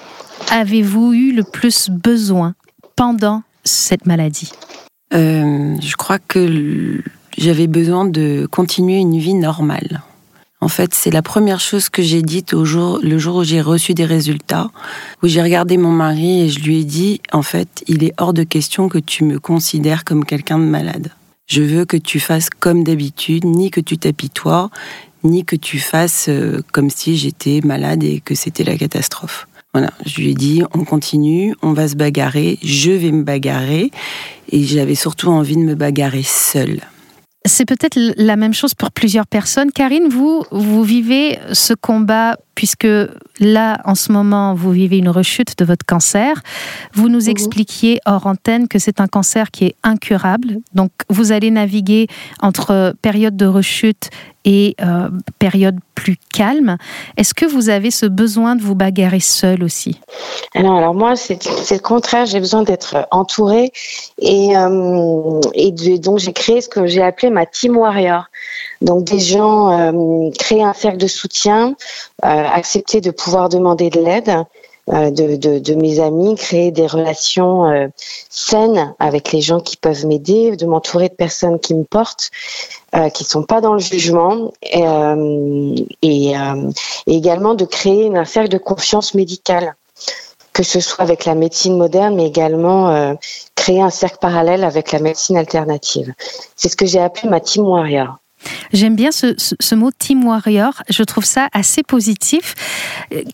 [0.52, 2.54] avez-vous eu le plus besoin
[2.96, 4.52] pendant cette maladie?
[5.14, 7.02] Euh, je crois que
[7.38, 10.02] j'avais besoin de continuer une vie normale.
[10.64, 13.60] En fait, c'est la première chose que j'ai dite au jour, le jour où j'ai
[13.60, 14.72] reçu des résultats,
[15.22, 18.32] où j'ai regardé mon mari et je lui ai dit, en fait, il est hors
[18.32, 21.12] de question que tu me considères comme quelqu'un de malade.
[21.48, 24.70] Je veux que tu fasses comme d'habitude, ni que tu t'apitoies,
[25.26, 29.50] ni que tu fasses euh, comme si j'étais malade et que c'était la catastrophe.
[29.74, 33.92] Voilà, je lui ai dit, on continue, on va se bagarrer, je vais me bagarrer.
[34.50, 36.80] Et j'avais surtout envie de me bagarrer seule.
[37.46, 39.72] C'est peut-être la même chose pour plusieurs personnes.
[39.72, 42.88] Karine, vous, vous vivez ce combat puisque
[43.40, 46.42] là, en ce moment, vous vivez une rechute de votre cancer.
[46.94, 47.30] Vous nous mhm.
[47.30, 50.60] expliquiez hors antenne que c'est un cancer qui est incurable.
[50.74, 52.08] Donc, vous allez naviguer
[52.42, 54.10] entre période de rechute
[54.46, 56.76] et euh, période plus calme.
[57.16, 60.02] Est-ce que vous avez ce besoin de vous bagarrer seul aussi?
[60.54, 61.40] Alors, moi, c'est
[61.72, 62.26] le contraire.
[62.26, 63.72] J'ai besoin d'être entourée
[64.20, 65.40] et, euh,
[66.00, 68.26] donc j'ai créé ce que j'ai appelé ma team warrior.
[68.82, 71.76] Donc des gens euh, créer un cercle de soutien,
[72.26, 74.34] euh, accepter de pouvoir demander de l'aide.
[74.90, 77.90] Euh, de, mes amis, créer des relations
[78.30, 82.32] saines avec les gens qui peuvent m'aider, de m'entourer de personnes qui me portent,
[82.96, 86.36] euh, qui sont pas dans le jugement, et, euh, et,
[87.08, 89.76] également de créer un cercle de confiance médicale,
[90.54, 93.16] que ce soit avec la médecine moderne, mais également
[93.56, 96.14] créer un cercle parallèle avec la médecine alternative.
[96.56, 98.20] C'est ce que j'ai appelé ma team warrior.
[98.72, 100.84] J'aime bien ce, ce, mot team warrior.
[100.90, 102.54] Je trouve ça assez positif.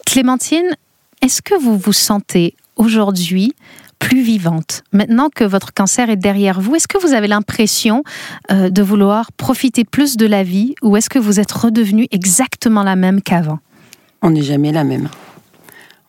[0.06, 0.78] Clémentine,
[1.22, 3.54] est-ce que vous vous sentez aujourd'hui
[3.99, 8.03] plus vivante Maintenant que votre cancer est derrière vous, est-ce que vous avez l'impression
[8.51, 12.83] euh, de vouloir profiter plus de la vie ou est-ce que vous êtes redevenue exactement
[12.83, 13.59] la même qu'avant?
[14.21, 15.09] On n'est jamais la même.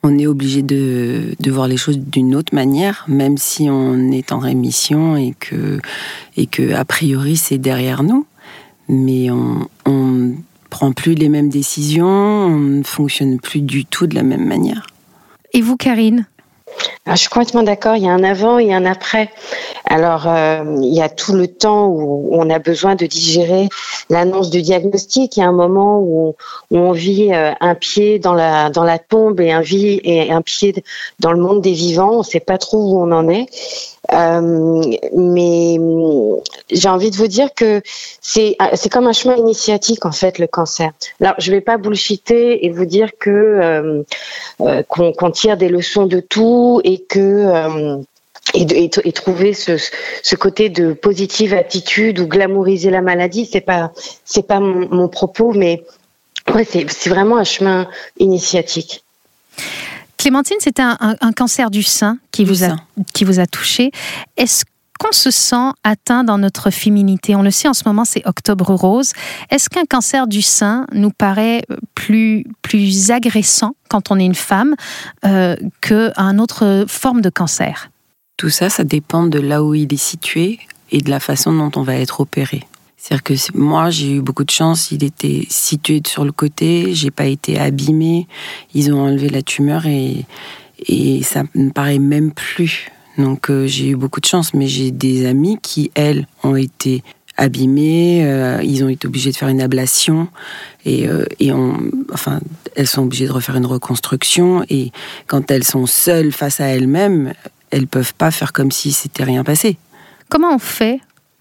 [0.03, 4.33] On est obligé de, de voir les choses d'une autre manière, même si on est
[4.33, 5.79] en rémission et que,
[6.39, 8.25] et que a priori c'est derrière nous
[8.91, 10.35] mais on, ne
[10.69, 14.87] prend plus les mêmes décisions, on ne fonctionne plus du tout de la même manière.
[15.53, 16.27] Et vous, Karine?
[17.07, 17.97] Je suis complètement d'accord.
[17.97, 19.31] Il y a un avant et un après.
[19.87, 23.69] Alors, euh, il y a tout le temps où on a besoin de digérer
[24.09, 25.37] l'annonce du diagnostic.
[25.37, 26.37] Il y a un moment où,
[26.71, 29.63] on vit euh, un pied dans la dans la tombe et un
[30.43, 30.85] pied
[31.19, 32.13] dans le monde des vivants.
[32.15, 33.49] On ne sait pas trop où on en est.
[34.13, 34.83] Euh,
[35.15, 35.79] mais
[36.71, 37.81] j'ai envie de vous dire que
[38.21, 40.91] c'est c'est comme un chemin initiatique en fait le cancer.
[41.21, 44.03] Alors je vais pas bullshiter et vous dire que euh,
[44.61, 48.01] euh qu'on tire des leçons de tout et que
[48.55, 49.77] et, trouver ce,
[50.23, 53.93] ce, côté de positive attitude ou glamouriser la maladie, c'est pas
[54.25, 55.85] c'est pas mon, mon, propos, mais
[56.55, 57.87] ouais, c'est vraiment un chemin
[58.19, 59.05] initiatique.
[60.21, 62.77] Clémentine, c'était un, un, cancer du sein qui, vous, A,
[63.15, 63.91] qui vous a touché.
[64.37, 64.67] Est-ce
[64.99, 67.35] qu'on se sent atteint dans notre féminité?
[67.37, 69.15] On le sait en ce moment, c'est Octobre Rose.
[69.49, 71.63] Est-ce qu'un cancer du sein nous paraît
[71.95, 74.75] plus, plus agressant quand on est une femme
[75.25, 77.91] euh, qu'une autre forme de cancer?
[78.37, 80.59] Tout ça, ça dépend de là où il est situé
[80.91, 82.67] et de la façon dont on va être opéré.
[83.01, 84.91] C'est-à-dire que moi, j'ai eu beaucoup de chance.
[84.91, 86.95] Il était situé sur le côté.
[86.95, 88.27] J'ai pas été abîmée.
[88.75, 90.27] Ils ont enlevé la tumeur et,
[91.23, 92.91] ça ne paraît même plus.
[93.17, 94.53] Donc euh, j'ai eu beaucoup de chance.
[94.53, 97.03] Mais j'ai des amis qui, elles, ont été
[97.39, 98.21] abîmées.
[98.23, 100.29] Euh, ils ont été obligés de faire une ablation
[100.85, 101.25] et, euh,
[102.13, 102.41] enfin,
[102.77, 104.63] elles sont obligées de refaire une reconstruction.
[104.69, 104.93] Et
[105.27, 107.33] quand elles sont seules face à elles-mêmes,
[107.71, 109.79] elles peuvent pas faire comme si c'était rien passé.
[110.29, 111.01] Comment on fait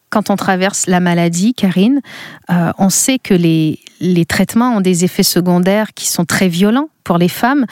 [0.10, 2.02] quand on traverse la maladie, Karine,
[2.50, 3.80] euh, on sait que les,
[4.28, 7.66] traitements ont des effets secondaires qui sont très violents pour les femmes.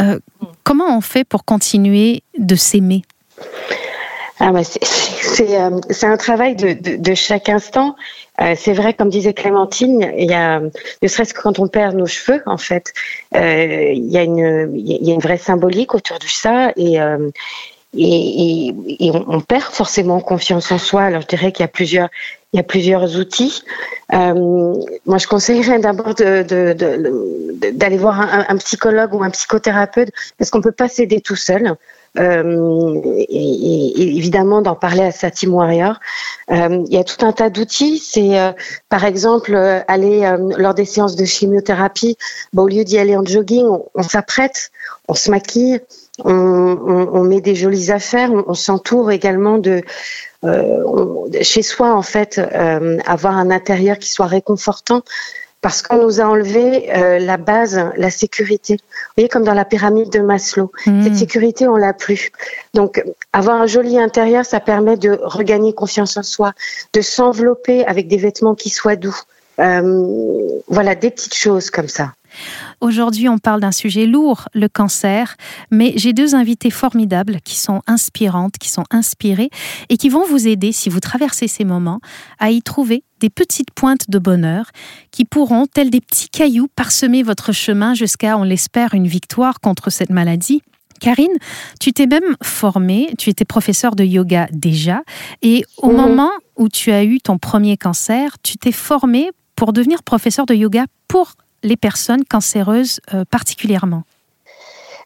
[0.00, 0.18] Euh,
[0.62, 3.02] comment on fait pour continuer de s'aimer?
[4.38, 7.96] Ah bah c'est un travail de, chaque instant.
[8.40, 11.96] Euh, c'est vrai, comme disait Clémentine, il y a, ne serait-ce que quand on perd
[11.96, 12.92] nos cheveux, en fait,
[13.34, 16.98] euh, il, y a une, il y a une vraie symbolique autour de ça et,
[17.94, 21.02] euh, et, et, on, perd forcément confiance en soi.
[21.02, 22.08] Alors je dirais qu'il y a plusieurs,
[22.52, 23.62] il y a plusieurs outils.
[24.12, 24.74] Euh,
[25.06, 26.74] moi, je conseillerais d'abord d'aller de,
[27.72, 31.76] de, voir un, psychologue ou un psychothérapeute parce qu'on peut pas s'aider tout seul.
[32.18, 36.00] Euh, et, évidemment d'en parler à sa team warrior.
[36.50, 37.98] Euh, il y a tout un tas d'outils.
[37.98, 38.52] C'est euh,
[38.88, 39.54] par exemple
[39.88, 42.16] aller lors des séances de chimiothérapie,
[42.52, 44.70] bah, au lieu d'y aller en jogging, on, s'apprête,
[45.08, 45.80] on se maquille,
[46.24, 49.82] on, on, met des jolies affaires, on, s'entoure également de
[51.42, 52.40] chez soi en fait,
[53.06, 55.02] avoir un intérieur qui soit réconfortant
[55.66, 58.74] parce qu'on nous a enlevé euh, la base, la sécurité.
[58.74, 60.70] Vous voyez, comme dans la pyramide de Maslow.
[60.86, 61.02] Hmm.
[61.02, 62.30] Cette sécurité, on l'a plus.
[62.72, 63.02] Donc,
[63.32, 66.52] avoir un joli intérieur, ça permet de regagner confiance en soi,
[66.92, 69.18] de s'envelopper avec des vêtements qui soient doux.
[69.58, 72.12] Euh, voilà, des petites choses comme ça.
[72.80, 75.36] Aujourd'hui, on parle d'un sujet lourd, le cancer,
[75.70, 79.50] mais j'ai deux invités formidables qui sont inspirantes, qui sont inspirées
[79.88, 82.00] et qui vont vous aider, si vous traversez ces moments,
[82.38, 84.70] à y trouver des petites pointes de bonheur
[85.10, 89.90] qui pourront, tels des petits cailloux, parsemer votre chemin jusqu'à, on l'espère, une victoire contre
[89.90, 90.62] cette maladie.
[91.00, 91.32] Karine,
[91.80, 95.02] tu t'es même formée, tu étais professeur de yoga déjà,
[95.42, 95.96] et au mhm.
[95.96, 100.54] moment où tu as eu ton premier cancer, tu t'es formée pour devenir professeur de
[100.54, 101.32] yoga pour
[101.66, 104.04] les personnes cancéreuses euh, particulièrement.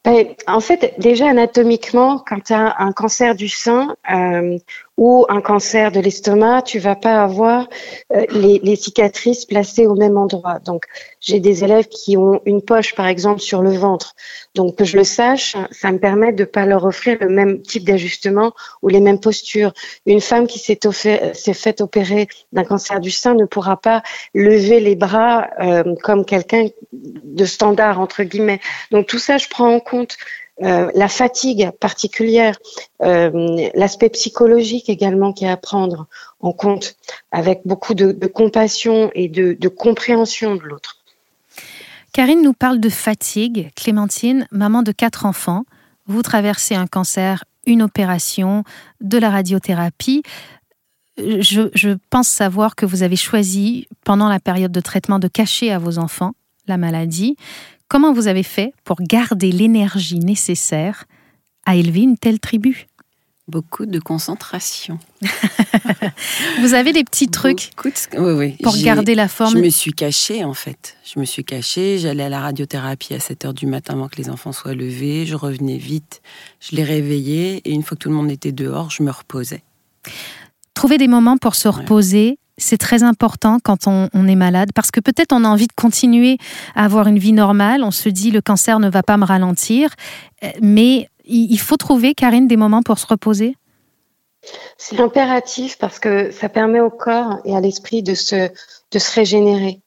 [0.05, 4.59] Ben, En fait, déjà anatomiquement, quand tu as un cancer du sein, euh,
[5.01, 7.71] ou un cancer de l'estomac, tu vas pas avoir
[8.13, 10.59] euh, les, cicatrices placées au même endroit.
[10.59, 10.85] Donc,
[11.21, 14.15] j'ai des élèves qui ont une poche, par exemple, sur le ventre.
[14.55, 17.85] Donc, que je le sache, ça me permet de pas leur offrir le même type
[17.85, 19.73] d'ajustement ou les mêmes postures.
[20.05, 24.03] Une femme qui s'est fait opérer d'un cancer du sein ne pourra pas
[24.35, 28.61] lever les bras euh, comme quelqu'un de standard, entre guillemets.
[28.91, 30.19] Donc, tout ça, je prends en compte.
[30.63, 32.59] Euh, la fatigue particulière,
[33.03, 36.07] euh, l'aspect psychologique également qui est à prendre
[36.41, 36.97] en compte,
[37.33, 40.99] avec beaucoup de, compassion et de, compréhension de l'autre.
[42.13, 43.71] Karine nous parle de fatigue.
[43.75, 45.65] Clémentine, maman de quatre enfants,
[46.07, 48.65] vous traversez un cancer, une opération,
[49.01, 50.23] de la radiothérapie.
[51.17, 55.71] Je, je, pense savoir que vous avez choisi, pendant la période de traitement, de cacher
[55.71, 56.33] à vos enfants
[56.67, 57.37] la maladie.
[57.91, 61.07] Comment vous avez fait pour garder l'énergie nécessaire
[61.67, 62.87] à élever une telle tribu?
[63.49, 65.01] Beaucoup de concentration.
[66.61, 67.71] vous avez des petits trucs
[68.63, 70.99] pour garder la forme Je me suis cachée en fait.
[71.03, 74.19] Je me suis cachée, j'allais à la radiothérapie à 7 h du matin avant que
[74.19, 76.23] les enfants soient levés, je revenais vite,
[76.61, 77.61] je les réveillais.
[77.65, 79.65] Et une fois que tout le monde était dehors, je me reposais.
[80.75, 85.01] Trouver des moments pour se reposer, c'est très important quand on, est malade parce que
[85.01, 86.39] peut-être on a envie de continuer
[86.77, 87.83] à avoir une vie normale.
[87.83, 89.91] On se dit le cancer ne va pas me ralentir,
[90.45, 93.57] euh, mais il faut trouver, Karine, des moments pour se reposer.
[94.79, 98.51] C'est impératif parce que ça permet au corps et à l'esprit de se,
[99.15, 99.81] régénérer.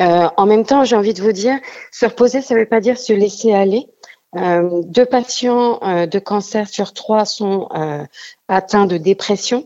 [0.00, 1.58] Euh, en même temps, j'ai envie de vous dire,
[1.92, 3.86] se reposer, ça ne veut pas dire se laisser aller.
[4.36, 7.68] Euh, deux patients de cancer sur trois sont
[8.48, 9.64] atteints de dépression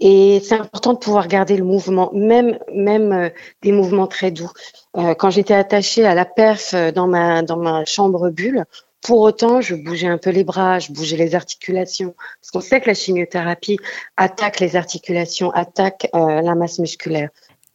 [0.00, 3.30] et c'est important de pouvoir garder le mouvement, même même
[3.62, 4.50] des mouvements très doux.
[4.94, 8.64] quand j'étais attachée à la perf dans ma dans ma chambre bulle,
[9.00, 12.80] pour autant, je bougeais un peu les bras, je bougeais les articulations, parce qu'on sait
[12.80, 13.78] que la chimiothérapie
[14.16, 17.30] attaque les articulations, attaque la masse musculaire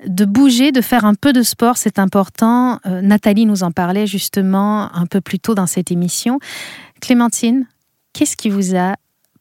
[0.06, 2.80] de bouger, de faire un peu de sport, c'est important.
[2.86, 6.40] Euh, Nathalie nous en parlait justement un peu plus tôt dans cette émission.
[7.02, 7.66] Clémentine,
[8.14, 8.96] qu'est-ce qui vous a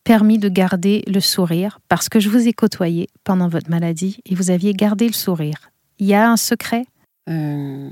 [0.04, 4.34] permis de garder le sourire Parce que je vous ai côtoyé pendant votre maladie et
[4.34, 5.70] vous aviez gardé le sourire.
[5.98, 6.84] Il y a un secret?
[7.28, 7.88] Euh,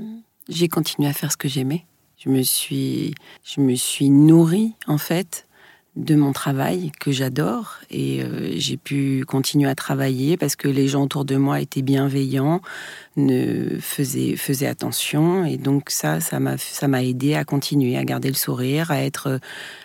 [0.48, 1.84] J'ai continué à faire ce que j'aimais.
[2.16, 5.46] Je me suis, je me suis nourrie en fait
[6.00, 10.88] de mon travail que j'adore et euh, j'ai pu continuer à travailler parce que les
[10.88, 12.62] gens autour de moi étaient bienveillants,
[13.16, 18.04] ne faisaient, faisaient attention et donc ça, ça m'a, ça m'a aidé à continuer, à
[18.04, 19.40] garder le sourire, à être,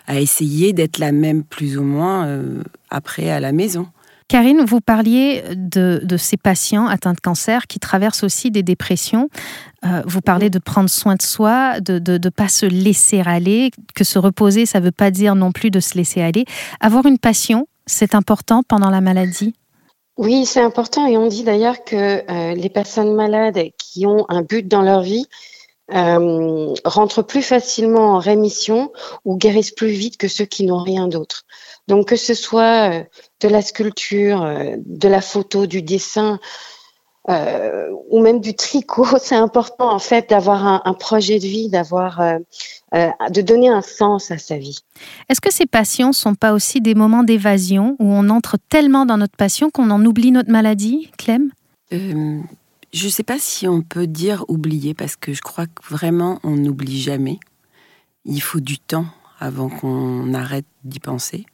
[0.06, 3.88] à essayer d'être la même plus ou moins euh, après à la maison.
[4.28, 9.28] Karine, vous parliez de, ces patients atteints de cancer qui traversent aussi des dépressions.
[9.84, 14.02] Euh, vous parlez de prendre soin de soi, de ne pas se laisser aller, que
[14.02, 16.44] se reposer, ça ne veut pas dire non plus de se laisser aller.
[16.80, 19.54] Avoir une passion, c'est important pendant la maladie?
[20.18, 21.94] Oui, c'est important et on dit d'ailleurs que
[22.30, 25.26] euh, les personnes malades qui ont un but dans leur vie
[25.94, 28.92] euh, rentrent plus facilement en rémission
[29.24, 31.44] ou guérissent plus vite que ceux qui n'ont rien d'autre.
[31.88, 33.04] Donc que ce soit euh,
[33.40, 36.40] de la sculpture, euh, de la photo, du dessin
[37.28, 41.68] euh, ou même du tricot, c'est important en fait d'avoir un, un, projet de vie,
[41.68, 42.38] d'avoir euh,
[43.30, 44.78] de donner un sens à sa vie.
[45.28, 49.16] Est-ce que ces passions sont pas aussi des moments d'évasion où on entre tellement dans
[49.16, 51.50] notre passion qu'on en oublie notre maladie, Clem?
[51.92, 52.38] Euh,
[52.92, 56.40] Je ne sais pas si on peut dire oublier parce que je crois que vraiment
[56.42, 57.38] on n'oublie jamais.
[58.24, 59.06] Il faut du temps
[59.38, 61.46] avant qu'on arrête d'y penser.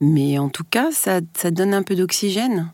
[0.00, 2.72] Mais en tout cas, ça, ça donne un peu d'oxygène.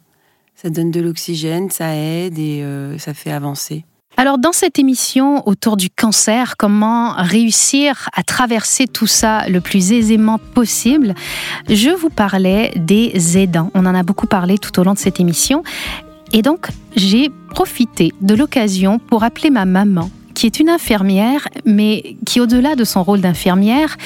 [0.54, 3.84] Ça donne de l'oxygène, ça aide et euh, ça fait avancer.
[4.16, 9.92] Alors dans cette émission autour du cancer, comment réussir à traverser tout ça le plus
[9.92, 11.14] aisément possible,
[11.68, 13.70] je vous parlais des aidants.
[13.74, 15.62] On en a beaucoup parlé tout au long de cette émission.
[16.32, 22.14] Et donc j'ai profité de l'occasion pour appeler ma maman qui est une infirmière, mais
[22.24, 23.96] qui, au-delà de son rôle d'infirmière,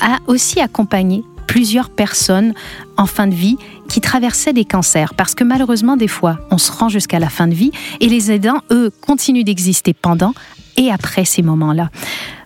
[0.00, 2.54] a aussi accompagné plusieurs personnes
[2.96, 3.56] en fin de vie
[3.88, 5.14] qui traversaient des cancers.
[5.14, 8.30] Parce que malheureusement, des fois, on se rend jusqu'à la fin de vie et les
[8.30, 10.32] aidants, eux, continuent d'exister pendant
[10.76, 11.90] et après ces moments-là.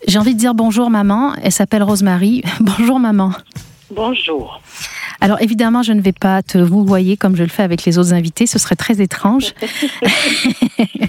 [0.08, 2.42] J'ai envie de dire bonjour maman, elle s'appelle Rosemary.
[2.60, 3.32] bonjour maman.
[3.90, 4.62] Bonjour.
[5.24, 7.96] Alors évidemment, je ne vais pas te vous voyez comme je le fais avec les
[7.96, 9.54] autres invités, ce serait très étrange.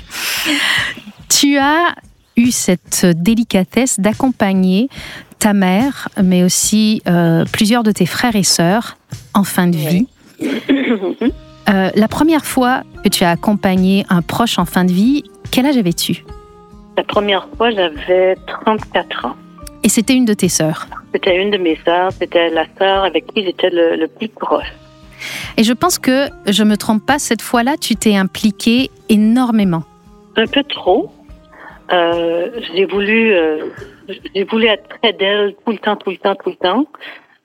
[1.30, 1.94] tu as
[2.38, 4.88] eu cette délicatesse d'accompagner
[5.38, 8.96] ta mère, mais aussi euh, plusieurs de tes frères et sœurs
[9.34, 10.08] en fin de vie.
[11.68, 15.66] Euh, la première fois que tu as accompagné un proche en fin de vie, quel
[15.66, 16.24] âge avais-tu?
[16.96, 19.36] La première fois, j'avais 34 ans.
[19.86, 23.28] Et c'était une de tes sœurs C'était une de mes sœurs, c'était la sœur avec
[23.28, 24.74] qui j'étais le, le, plus proche.
[25.58, 29.84] Et je pense que, je me trompe pas, cette fois-là, tu t'es impliquée énormément.
[30.38, 31.12] Un peu trop.
[31.92, 33.68] Euh, j'ai voulu, euh,
[34.34, 36.88] j'ai voulu être près d'elle tout le temps, tout le temps, tout le temps.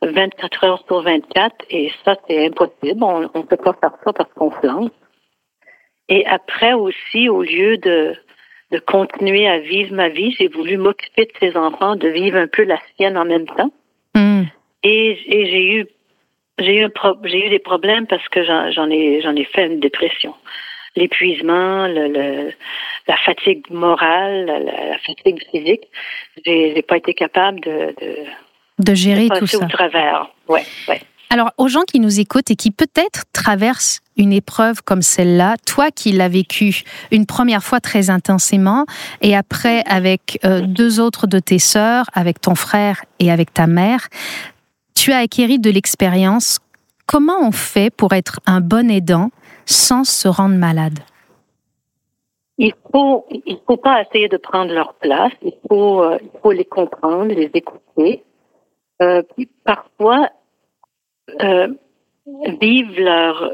[0.01, 3.05] 24 heures sur 24 et ça, c'est impossible.
[3.05, 4.91] On ne peut pas faire ça parce qu'on se lance.
[6.09, 8.16] Et après aussi, au lieu de,
[8.70, 12.46] de continuer à vivre ma vie, j'ai voulu m'occuper de ses enfants, de vivre un
[12.46, 13.72] peu la sienne en même temps.
[14.14, 14.42] Mm.
[14.84, 15.86] Et, et j'ai eu
[16.58, 16.88] j'ai eu,
[17.24, 20.34] j'ai eu des problèmes parce que j'en ai j'en ai fait une dépression.
[20.96, 22.52] L'épuisement, le, le,
[23.06, 25.84] la fatigue morale, la, la fatigue physique,
[26.44, 28.16] j'ai pas été capable de, de
[28.78, 29.64] de gérer tout ça.
[29.64, 30.28] Au travers.
[30.48, 31.00] Ouais, ouais.
[31.33, 35.93] Alors, aux gens qui nous écoutent et qui peut-être traversent une épreuve comme celle-là, toi
[35.93, 38.85] qui l'as vécu une première fois très intensément
[39.22, 43.68] et après avec euh, deux autres de tes sœurs, avec ton frère et avec ta
[43.68, 44.09] mère,
[44.97, 46.59] tu as acquéri de l'expérience.
[47.07, 49.31] Comment on fait pour être un bon aidant
[49.66, 50.99] sans se rendre malade?
[52.59, 55.33] Il faut, il faut pas essayer de prendre leur place.
[55.43, 58.24] Il faut, euh, il faut les comprendre, les écouter,
[59.01, 59.22] euh,
[59.64, 60.28] parfois
[61.43, 61.68] euh,
[62.61, 63.51] vivent leur.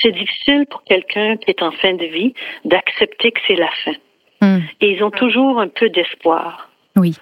[0.00, 3.94] C'est difficile pour quelqu'un qui est en fin de vie d'accepter que c'est la fin.
[4.40, 4.58] Mm.
[4.80, 6.68] Et ils ont toujours un peu d'espoir.
[6.96, 7.14] Oui.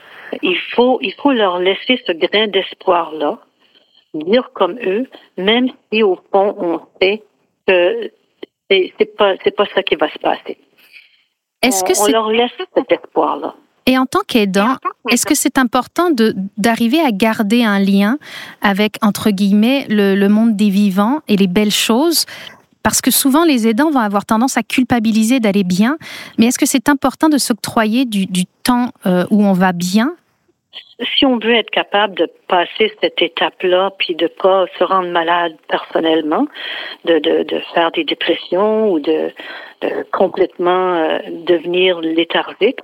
[0.43, 3.39] Il faut, il faut leur laisser ce grain d'espoir-là,
[4.15, 5.07] dire comme eux,
[5.37, 7.23] même si au fond on sait
[7.67, 8.11] que
[8.71, 10.57] c'est, pas, c'est pas ça qui va se passer.
[11.63, 13.55] Est-ce que on, on leur laisse cet espoir-là.
[13.87, 14.77] Et en tant qu'aidant,
[15.11, 16.11] est-ce que c'est important
[16.57, 18.19] d'arriver à garder un lien
[18.61, 22.27] avec, entre guillemets, le, le, monde des vivants et les belles choses?
[22.83, 25.99] Parce que souvent, les aidants vont avoir tendance à culpabiliser d'aller bien.
[26.39, 30.15] Mais est-ce que c'est important de s'octroyer du, du temps euh, où on va bien?
[31.17, 35.55] Si on veut être capable de passer cette étape-là, puis de pas se rendre malade
[35.69, 36.47] personnellement,
[37.05, 39.31] de, de, de faire des dépressions ou de,
[39.81, 42.79] de complètement euh, devenir léthargique,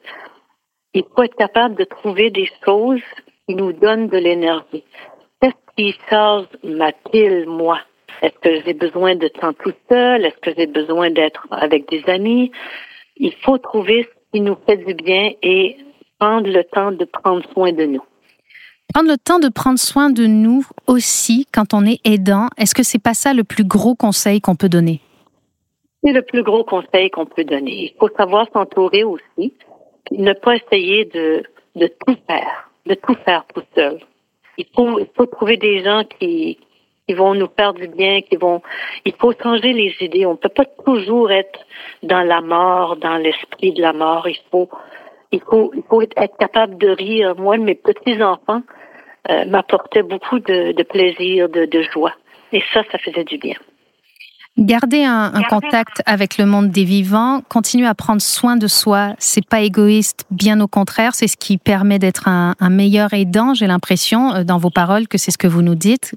[0.94, 3.02] il faut être capable de trouver des choses
[3.46, 4.84] qui nous donnent de l'énergie.
[5.40, 7.78] Qu'est-ce qui sort ma pile, moi?
[8.22, 10.24] Est-ce que j'ai besoin de temps tout seul?
[10.24, 12.50] Est-ce que j'ai besoin d'être avec des amis?
[13.16, 15.76] Il faut trouver ce qui nous fait du bien et
[16.18, 18.02] prendre le temps de prendre soin de nous.
[18.92, 22.82] Prendre le temps de prendre soin de nous aussi quand on est aidant, est-ce que
[22.82, 25.00] c'est pas ça le plus gros conseil qu'on peut donner?
[26.02, 27.92] C'est le plus gros conseil qu'on peut donner.
[27.92, 29.52] Il faut savoir s'entourer aussi
[30.10, 31.42] ne pas essayer de,
[31.76, 34.00] de tout faire, de tout faire tout seul.
[34.56, 36.58] Il faut, il faut trouver des gens qui,
[37.06, 38.60] qui vont nous faire du bien, qui vont.
[39.04, 40.26] Il faut changer les idées.
[40.26, 41.60] On ne peut pas toujours être
[42.02, 44.28] dans la mort, dans l'esprit de la mort.
[44.28, 44.68] Il faut,
[45.32, 47.34] il faut, il faut être capable de rire.
[47.36, 48.62] Moi, mes petits enfants
[49.30, 52.14] euh, m'apportaient beaucoup de, de plaisir, de, de joie,
[52.52, 53.56] et ça, ça faisait du bien.
[54.58, 59.14] Garder un, un, contact avec le monde des vivants, continuer à prendre soin de soi,
[59.18, 63.54] c'est pas égoïste, bien au contraire, c'est ce qui permet d'être un, un, meilleur aidant.
[63.54, 66.12] J'ai l'impression euh, dans vos paroles que c'est ce que vous nous dites.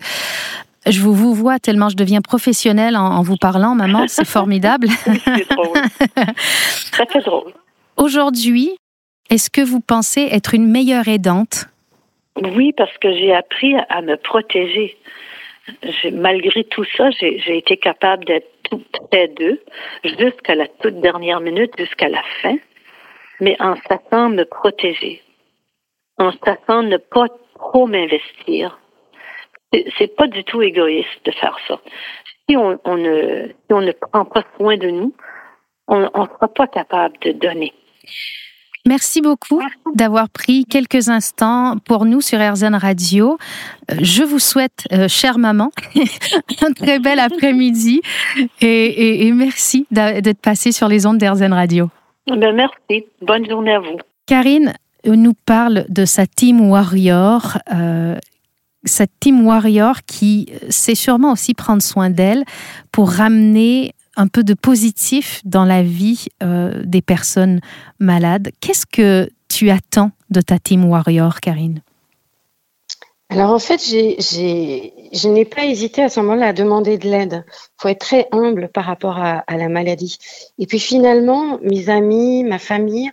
[0.88, 4.88] Je vous, vous vois tellement je deviens professionnelle en, en vous parlant, maman, c'est formidable.
[5.06, 5.78] c'est drôle.
[6.92, 7.54] Ça fait drôle.
[7.98, 8.72] Aujourd'hui,
[9.30, 11.68] est-ce que vous pensez être une meilleure aidante?
[12.42, 14.98] Oui, parce que j'ai appris à me protéger
[16.12, 19.62] malgré tout ça, j'ai été capable d'être tout près d'eux
[20.04, 22.58] jusqu'à la toute dernière minute, jusqu'à la fin,
[23.40, 25.22] mais en sachant me protéger,
[26.18, 28.80] en sachant ne pas trop m'investir.
[29.98, 31.80] C'est pas du tout égoïste de faire ça.
[32.50, 35.14] Si on, on, ne, si on ne prend pas soin de nous,
[35.88, 37.74] on ne sera pas capable de donner.
[38.88, 39.62] Merci beaucoup
[39.94, 43.38] d'avoir pris quelques instants pour nous sur RZN Radio.
[43.92, 45.70] Euh, je vous souhaite, euh, chère maman,
[46.62, 48.02] un très bel après-midi
[48.60, 51.90] et, et, et, merci d'être passée sur les ondes d'RZN Radio.
[52.28, 53.06] Ben merci.
[53.22, 53.98] Bonne journée à vous.
[54.26, 54.74] Karine
[55.06, 57.58] nous parle de sa team warrior.
[57.74, 58.18] Euh,
[58.84, 62.44] cette team warrior qui sait sûrement aussi prendre soin d'elle
[62.92, 67.62] pour ramener un peu de positif dans la vie euh, des personnes
[68.00, 68.52] malades.
[68.60, 71.82] Qu'est-ce que tu attends de ta team warrior, Karine?
[73.32, 77.46] Alors en fait, je n'ai pas hésité à ce moment-là à demander de l'aide.
[77.48, 80.18] Il faut être très humble par rapport à, la maladie.
[80.60, 83.10] Et puis finalement, mes amis, ma famille,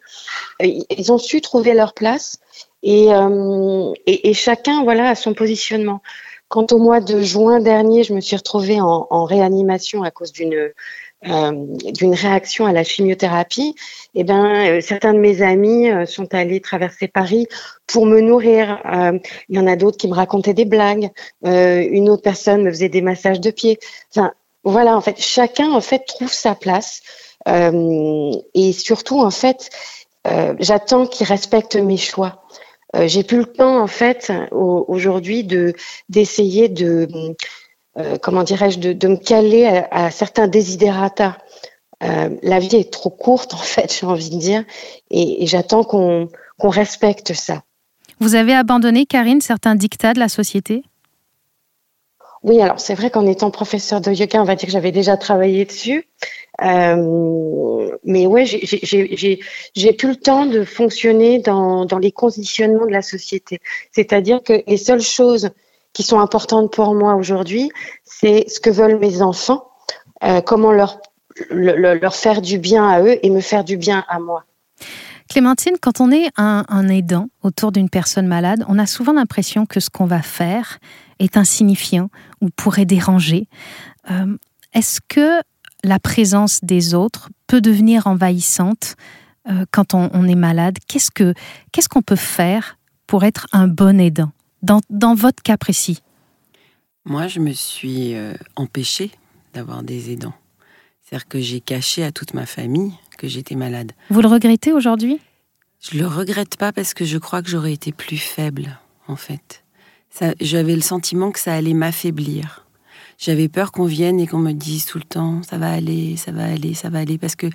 [0.60, 2.40] euh, ils ont su trouver leur place
[2.82, 6.02] et, euh, et, chacun voilà a son positionnement.
[6.48, 10.72] Quant au mois de juin dernier, je me suis retrouvée en, réanimation à cause d'une
[11.26, 11.50] euh,
[11.82, 13.74] d'une réaction à la chimiothérapie.
[14.14, 17.48] Eh ben, euh, certains de mes amis euh, sont allés traverser Paris
[17.88, 18.80] pour me nourrir.
[19.48, 21.10] Il y en a d'autres qui me racontaient des blagues.
[21.42, 23.80] une autre personne me faisait des massages de pieds.
[24.14, 24.32] Enfin,
[24.62, 27.02] voilà, en fait, chacun en fait trouve sa place.
[27.46, 29.70] et surtout, en fait,
[30.60, 32.44] j'attends qu'ils respectent mes choix.
[32.96, 35.74] Euh, j'ai plus le temps en fait aujourd'hui de
[36.08, 37.08] d'essayer de
[37.98, 41.36] euh, comment dirais-je de, de, me caler à, certains désidératas.
[42.02, 44.64] Euh, la vie est trop courte en fait, j'ai envie de dire,
[45.10, 46.28] et, et j'attends qu'on
[46.58, 47.62] qu'on respecte ça.
[48.20, 50.82] Vous avez abandonné, Karine, certains dictats de la société?
[52.42, 55.16] Oui, alors c'est vrai qu'en étant professeur de yoga, on va dire que j'avais déjà
[55.16, 56.08] travaillé dessus.
[56.62, 63.60] Euh, mais ouais, j'ai plus le temps de fonctionner dans, les conditionnements de la société.
[63.92, 65.50] C'est-à-dire que les seules choses
[65.92, 67.70] qui sont importantes pour moi aujourd'hui,
[68.04, 69.70] c'est ce que veulent mes enfants,
[70.22, 71.00] euh, comment leur,
[71.50, 74.44] le, leur faire du bien à eux et me faire du bien à moi.
[75.28, 79.78] Clémentine, quand on est un aidant autour d'une personne malade, on a souvent l'impression que
[79.78, 80.78] ce qu'on va faire
[81.18, 82.08] est insignifiant
[82.40, 83.48] ou pourrait déranger.
[84.10, 84.36] Euh,
[84.72, 85.40] Est-ce que
[85.84, 88.96] la présence des autres peut devenir envahissante
[89.48, 90.78] euh, quand on, on, est malade?
[90.86, 91.34] Qu'est-ce que
[91.72, 94.32] qu'est-ce qu'on peut faire pour être un bon aidant?
[94.62, 96.02] Dans, dans votre cas précis
[97.04, 99.12] Moi, je me suis euh, empêchée
[99.54, 100.34] d'avoir des aidants.
[101.02, 103.92] C'est-à-dire que j'ai caché à toute ma famille que j'étais malade.
[104.10, 105.20] Vous le regrettez aujourd'hui?
[105.80, 109.62] Je le regrette pas parce que je crois que j'aurais été plus faible, en fait.
[110.40, 112.66] J'avais le sentiment que ça allait m'affaiblir.
[113.18, 116.30] J'avais peur qu'on vienne et qu'on me dise tout le temps ça va aller, ça
[116.30, 117.48] va aller, ça va aller, parce que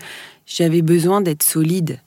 [0.45, 1.99] j'avais besoin d'être solide.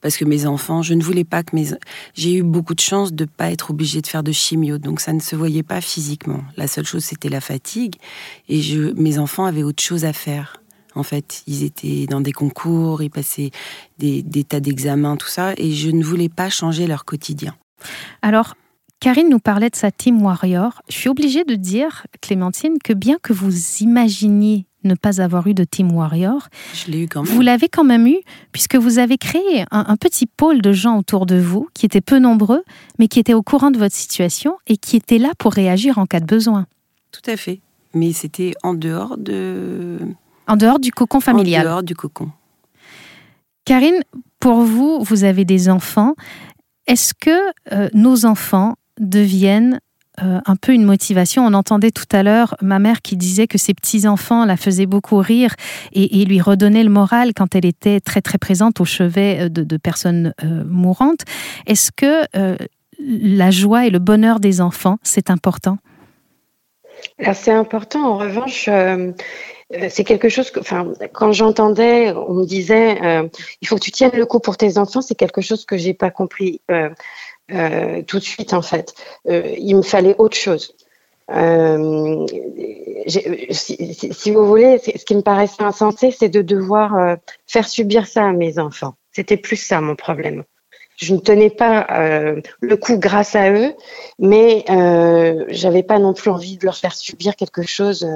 [0.00, 1.70] Parce que mes enfants, je ne voulais pas que mes.
[2.14, 5.00] J'ai eu beaucoup de chance de ne pas être obligée de faire de chimio, donc
[5.00, 6.44] ça ne se voyait pas physiquement.
[6.56, 7.96] La seule chose, c'était la fatigue.
[8.48, 8.60] Et
[8.96, 10.62] mes enfants avaient autre chose à faire.
[10.94, 13.50] En fait, ils étaient dans des concours, ils passaient
[13.98, 17.56] des, des tas d'examens, tout ça, et je ne voulais pas changer leur quotidien.
[18.22, 18.54] Alors,
[19.00, 20.82] Karine nous parlait de sa team warrior.
[20.88, 25.54] Je suis obligée de dire, Clémentine, que bien que vous imaginiez ne pas avoir eu
[25.54, 26.48] de team warrior,
[26.88, 28.18] eu quand vous l'avez quand même eu,
[28.52, 32.00] puisque vous avez créé un, un, petit pôle de gens autour de vous qui étaient
[32.00, 32.62] peu nombreux,
[32.98, 36.06] mais qui étaient au courant de votre situation et qui étaient là pour réagir en
[36.06, 36.66] cas de besoin.
[37.12, 37.60] Tout à fait.
[37.94, 39.98] Mais c'était en dehors de...
[40.46, 41.66] En dehors du cocon familial.
[41.66, 42.30] En dehors du cocon.
[43.64, 44.00] Karine,
[44.40, 46.14] pour vous, vous avez des enfants.
[46.86, 47.38] Est-ce que
[47.72, 49.80] euh, nos enfants deviennent
[50.22, 51.44] euh, un peu une motivation.
[51.44, 55.18] On entendait tout à l'heure ma mère qui disait que ses petits-enfants la faisaient beaucoup
[55.18, 55.54] rire
[55.92, 59.76] et, lui redonnaient le moral quand elle était très très présente au chevet euh, de,
[59.76, 61.20] personnes euh, mourantes.
[61.66, 62.26] Est-ce que
[62.98, 65.78] la joie et le bonheur des enfants, c'est important?
[67.32, 68.04] C'est important.
[68.04, 68.68] En revanche,
[69.88, 72.98] c'est quelque chose que, enfin, quand j'entendais, on me disait,
[73.60, 75.00] il faut que tu tiennes le coup pour tes enfants.
[75.00, 76.60] C'est quelque chose que j'ai pas compris.
[77.52, 78.94] Euh, tout de suite en fait.
[79.28, 80.74] Euh, il me fallait autre chose.
[81.30, 82.26] Euh,
[83.06, 88.06] si, si, vous voulez, ce qui me paraissait insensé, c'est de devoir euh, faire subir
[88.06, 88.94] ça à mes enfants.
[89.12, 90.44] C'était plus ça mon problème.
[90.96, 93.74] Je ne tenais pas euh, le coup grâce à eux,
[94.18, 98.06] mais euh, j'avais pas non plus envie de leur faire subir quelque chose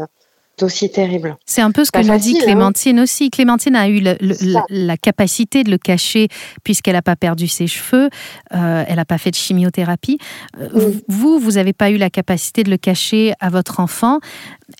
[0.61, 1.37] aussi terrible.
[1.47, 2.45] C'est un peu ce que nous dit hein.
[2.45, 3.31] Clémentine aussi.
[3.31, 6.29] Clémentine a eu la, capacité de le cacher
[6.65, 8.11] puisqu'elle n'a pas perdu ses cheveux,
[8.55, 10.19] euh, elle n'a pas fait de chimiothérapie.
[10.61, 14.21] Euh, vous, vous n'avez pas eu la capacité de le cacher à votre enfant.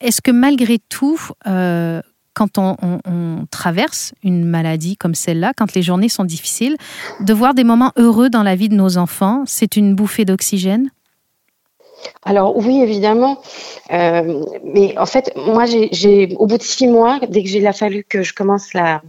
[0.01, 2.03] Est-ce que malgré tout, euh,
[2.35, 6.77] quand on, on, traverse une maladie comme celle-là, quand les journées sont difficiles,
[7.21, 10.91] de voir des moments heureux dans la vie de nos enfants, c'est une bouffée d'oxygène?
[12.25, 13.39] Alors oui, évidemment.
[13.93, 18.05] Euh, mais en fait, moi, j'ai, au bout de six mois, dès que j'ai fallu
[18.05, 19.03] que je commence la,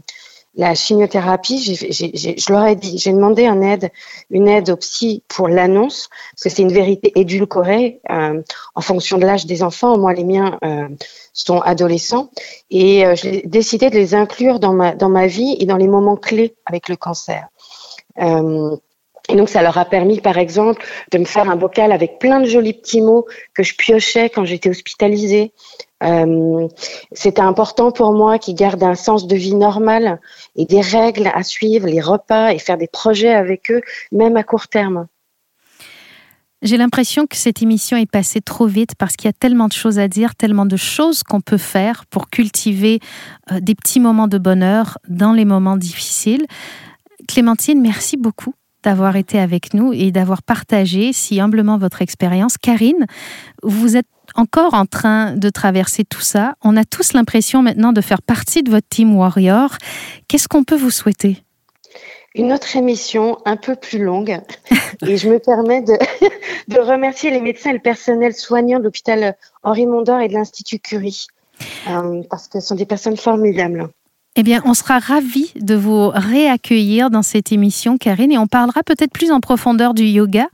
[0.76, 3.92] chimiothérapie, je leur ai dit, j'ai demandé une aide,
[4.30, 8.42] une au psy pour l'annonce, parce que c'est une vérité édulcorée euh,
[8.76, 9.98] en fonction de l'âge des enfants.
[9.98, 10.88] Moi, les miens euh,
[11.34, 12.30] sont adolescents,
[12.70, 16.90] et j'ai décidé de les inclure dans ma vie et dans les moments clés avec
[16.90, 17.48] le cancer.
[19.30, 22.42] Et donc, ça leur a permis, par exemple, de me faire un bocal avec plein
[22.42, 25.54] de jolis petits mots que je piochais quand j'étais hospitalisée.
[26.04, 26.68] Euh,
[27.14, 30.20] C'était important pour moi qu'ils gardent un sens de vie normal
[30.58, 34.44] et des règles à suivre, les repas et faire des projets avec eux, même à
[34.44, 35.08] court terme.
[36.62, 39.74] J'ai l'impression que cette émission est passée trop vite parce qu'il y a tellement de
[39.74, 43.00] choses à dire, tellement de choses qu'on peut faire pour cultiver
[43.52, 46.46] euh, des petits moments de bonheur dans les moments difficiles.
[47.28, 48.54] Clémentine, merci beaucoup
[48.84, 52.58] d'avoir été avec nous et d'avoir partagé si humblement votre expérience.
[52.58, 53.06] Karine,
[53.64, 56.56] vous êtes encore en train de traverser tout ça.
[56.64, 59.78] On a tous l'impression maintenant de faire partie de votre team Warrior.
[60.28, 61.44] Qu'est-ce qu'on peut vous souhaiter?
[62.36, 64.40] Une autre émission un peu plus longue.
[65.06, 65.82] Et je me permets
[66.68, 70.80] de, remercier les médecins et le personnel soignant de l'hôpital Henri Mondor et de l'Institut
[70.80, 71.28] Curie,
[71.90, 73.90] euh, parce que ce sont des personnes formidables.
[74.36, 78.82] Eh bien, on sera ravis de vous réaccueillir dans cette émission, Karine, et on parlera
[78.82, 80.48] peut-être plus en profondeur du yoga,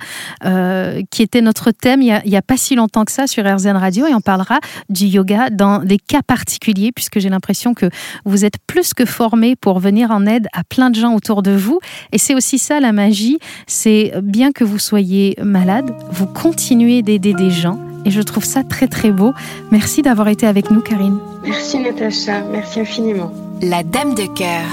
[0.44, 3.78] euh, qui était notre thème il n'y a, pas si longtemps que ça sur RZN
[3.78, 4.60] Radio, et on parlera
[4.90, 7.86] du yoga dans des cas particuliers, puisque j'ai l'impression que
[8.26, 11.52] vous êtes plus que formé pour venir en aide à plein de gens autour de
[11.52, 11.80] vous.
[12.12, 17.34] Et c'est aussi ça la magie, c'est bien que vous soyez malade, vous continuez d'aider
[17.34, 19.34] des gens et je trouve ça très très beau.
[19.72, 21.20] Merci d'avoir été avec nous, Karine.
[21.44, 23.32] Merci Natacha, merci infiniment.
[23.62, 24.68] La Dame de Cœur.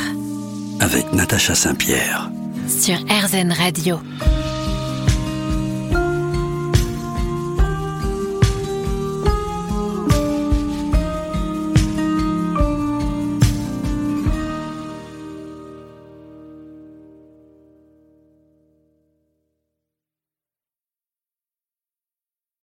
[0.80, 2.30] Avec Natacha Saint-Pierre.
[2.68, 3.98] Sur RZN Radio.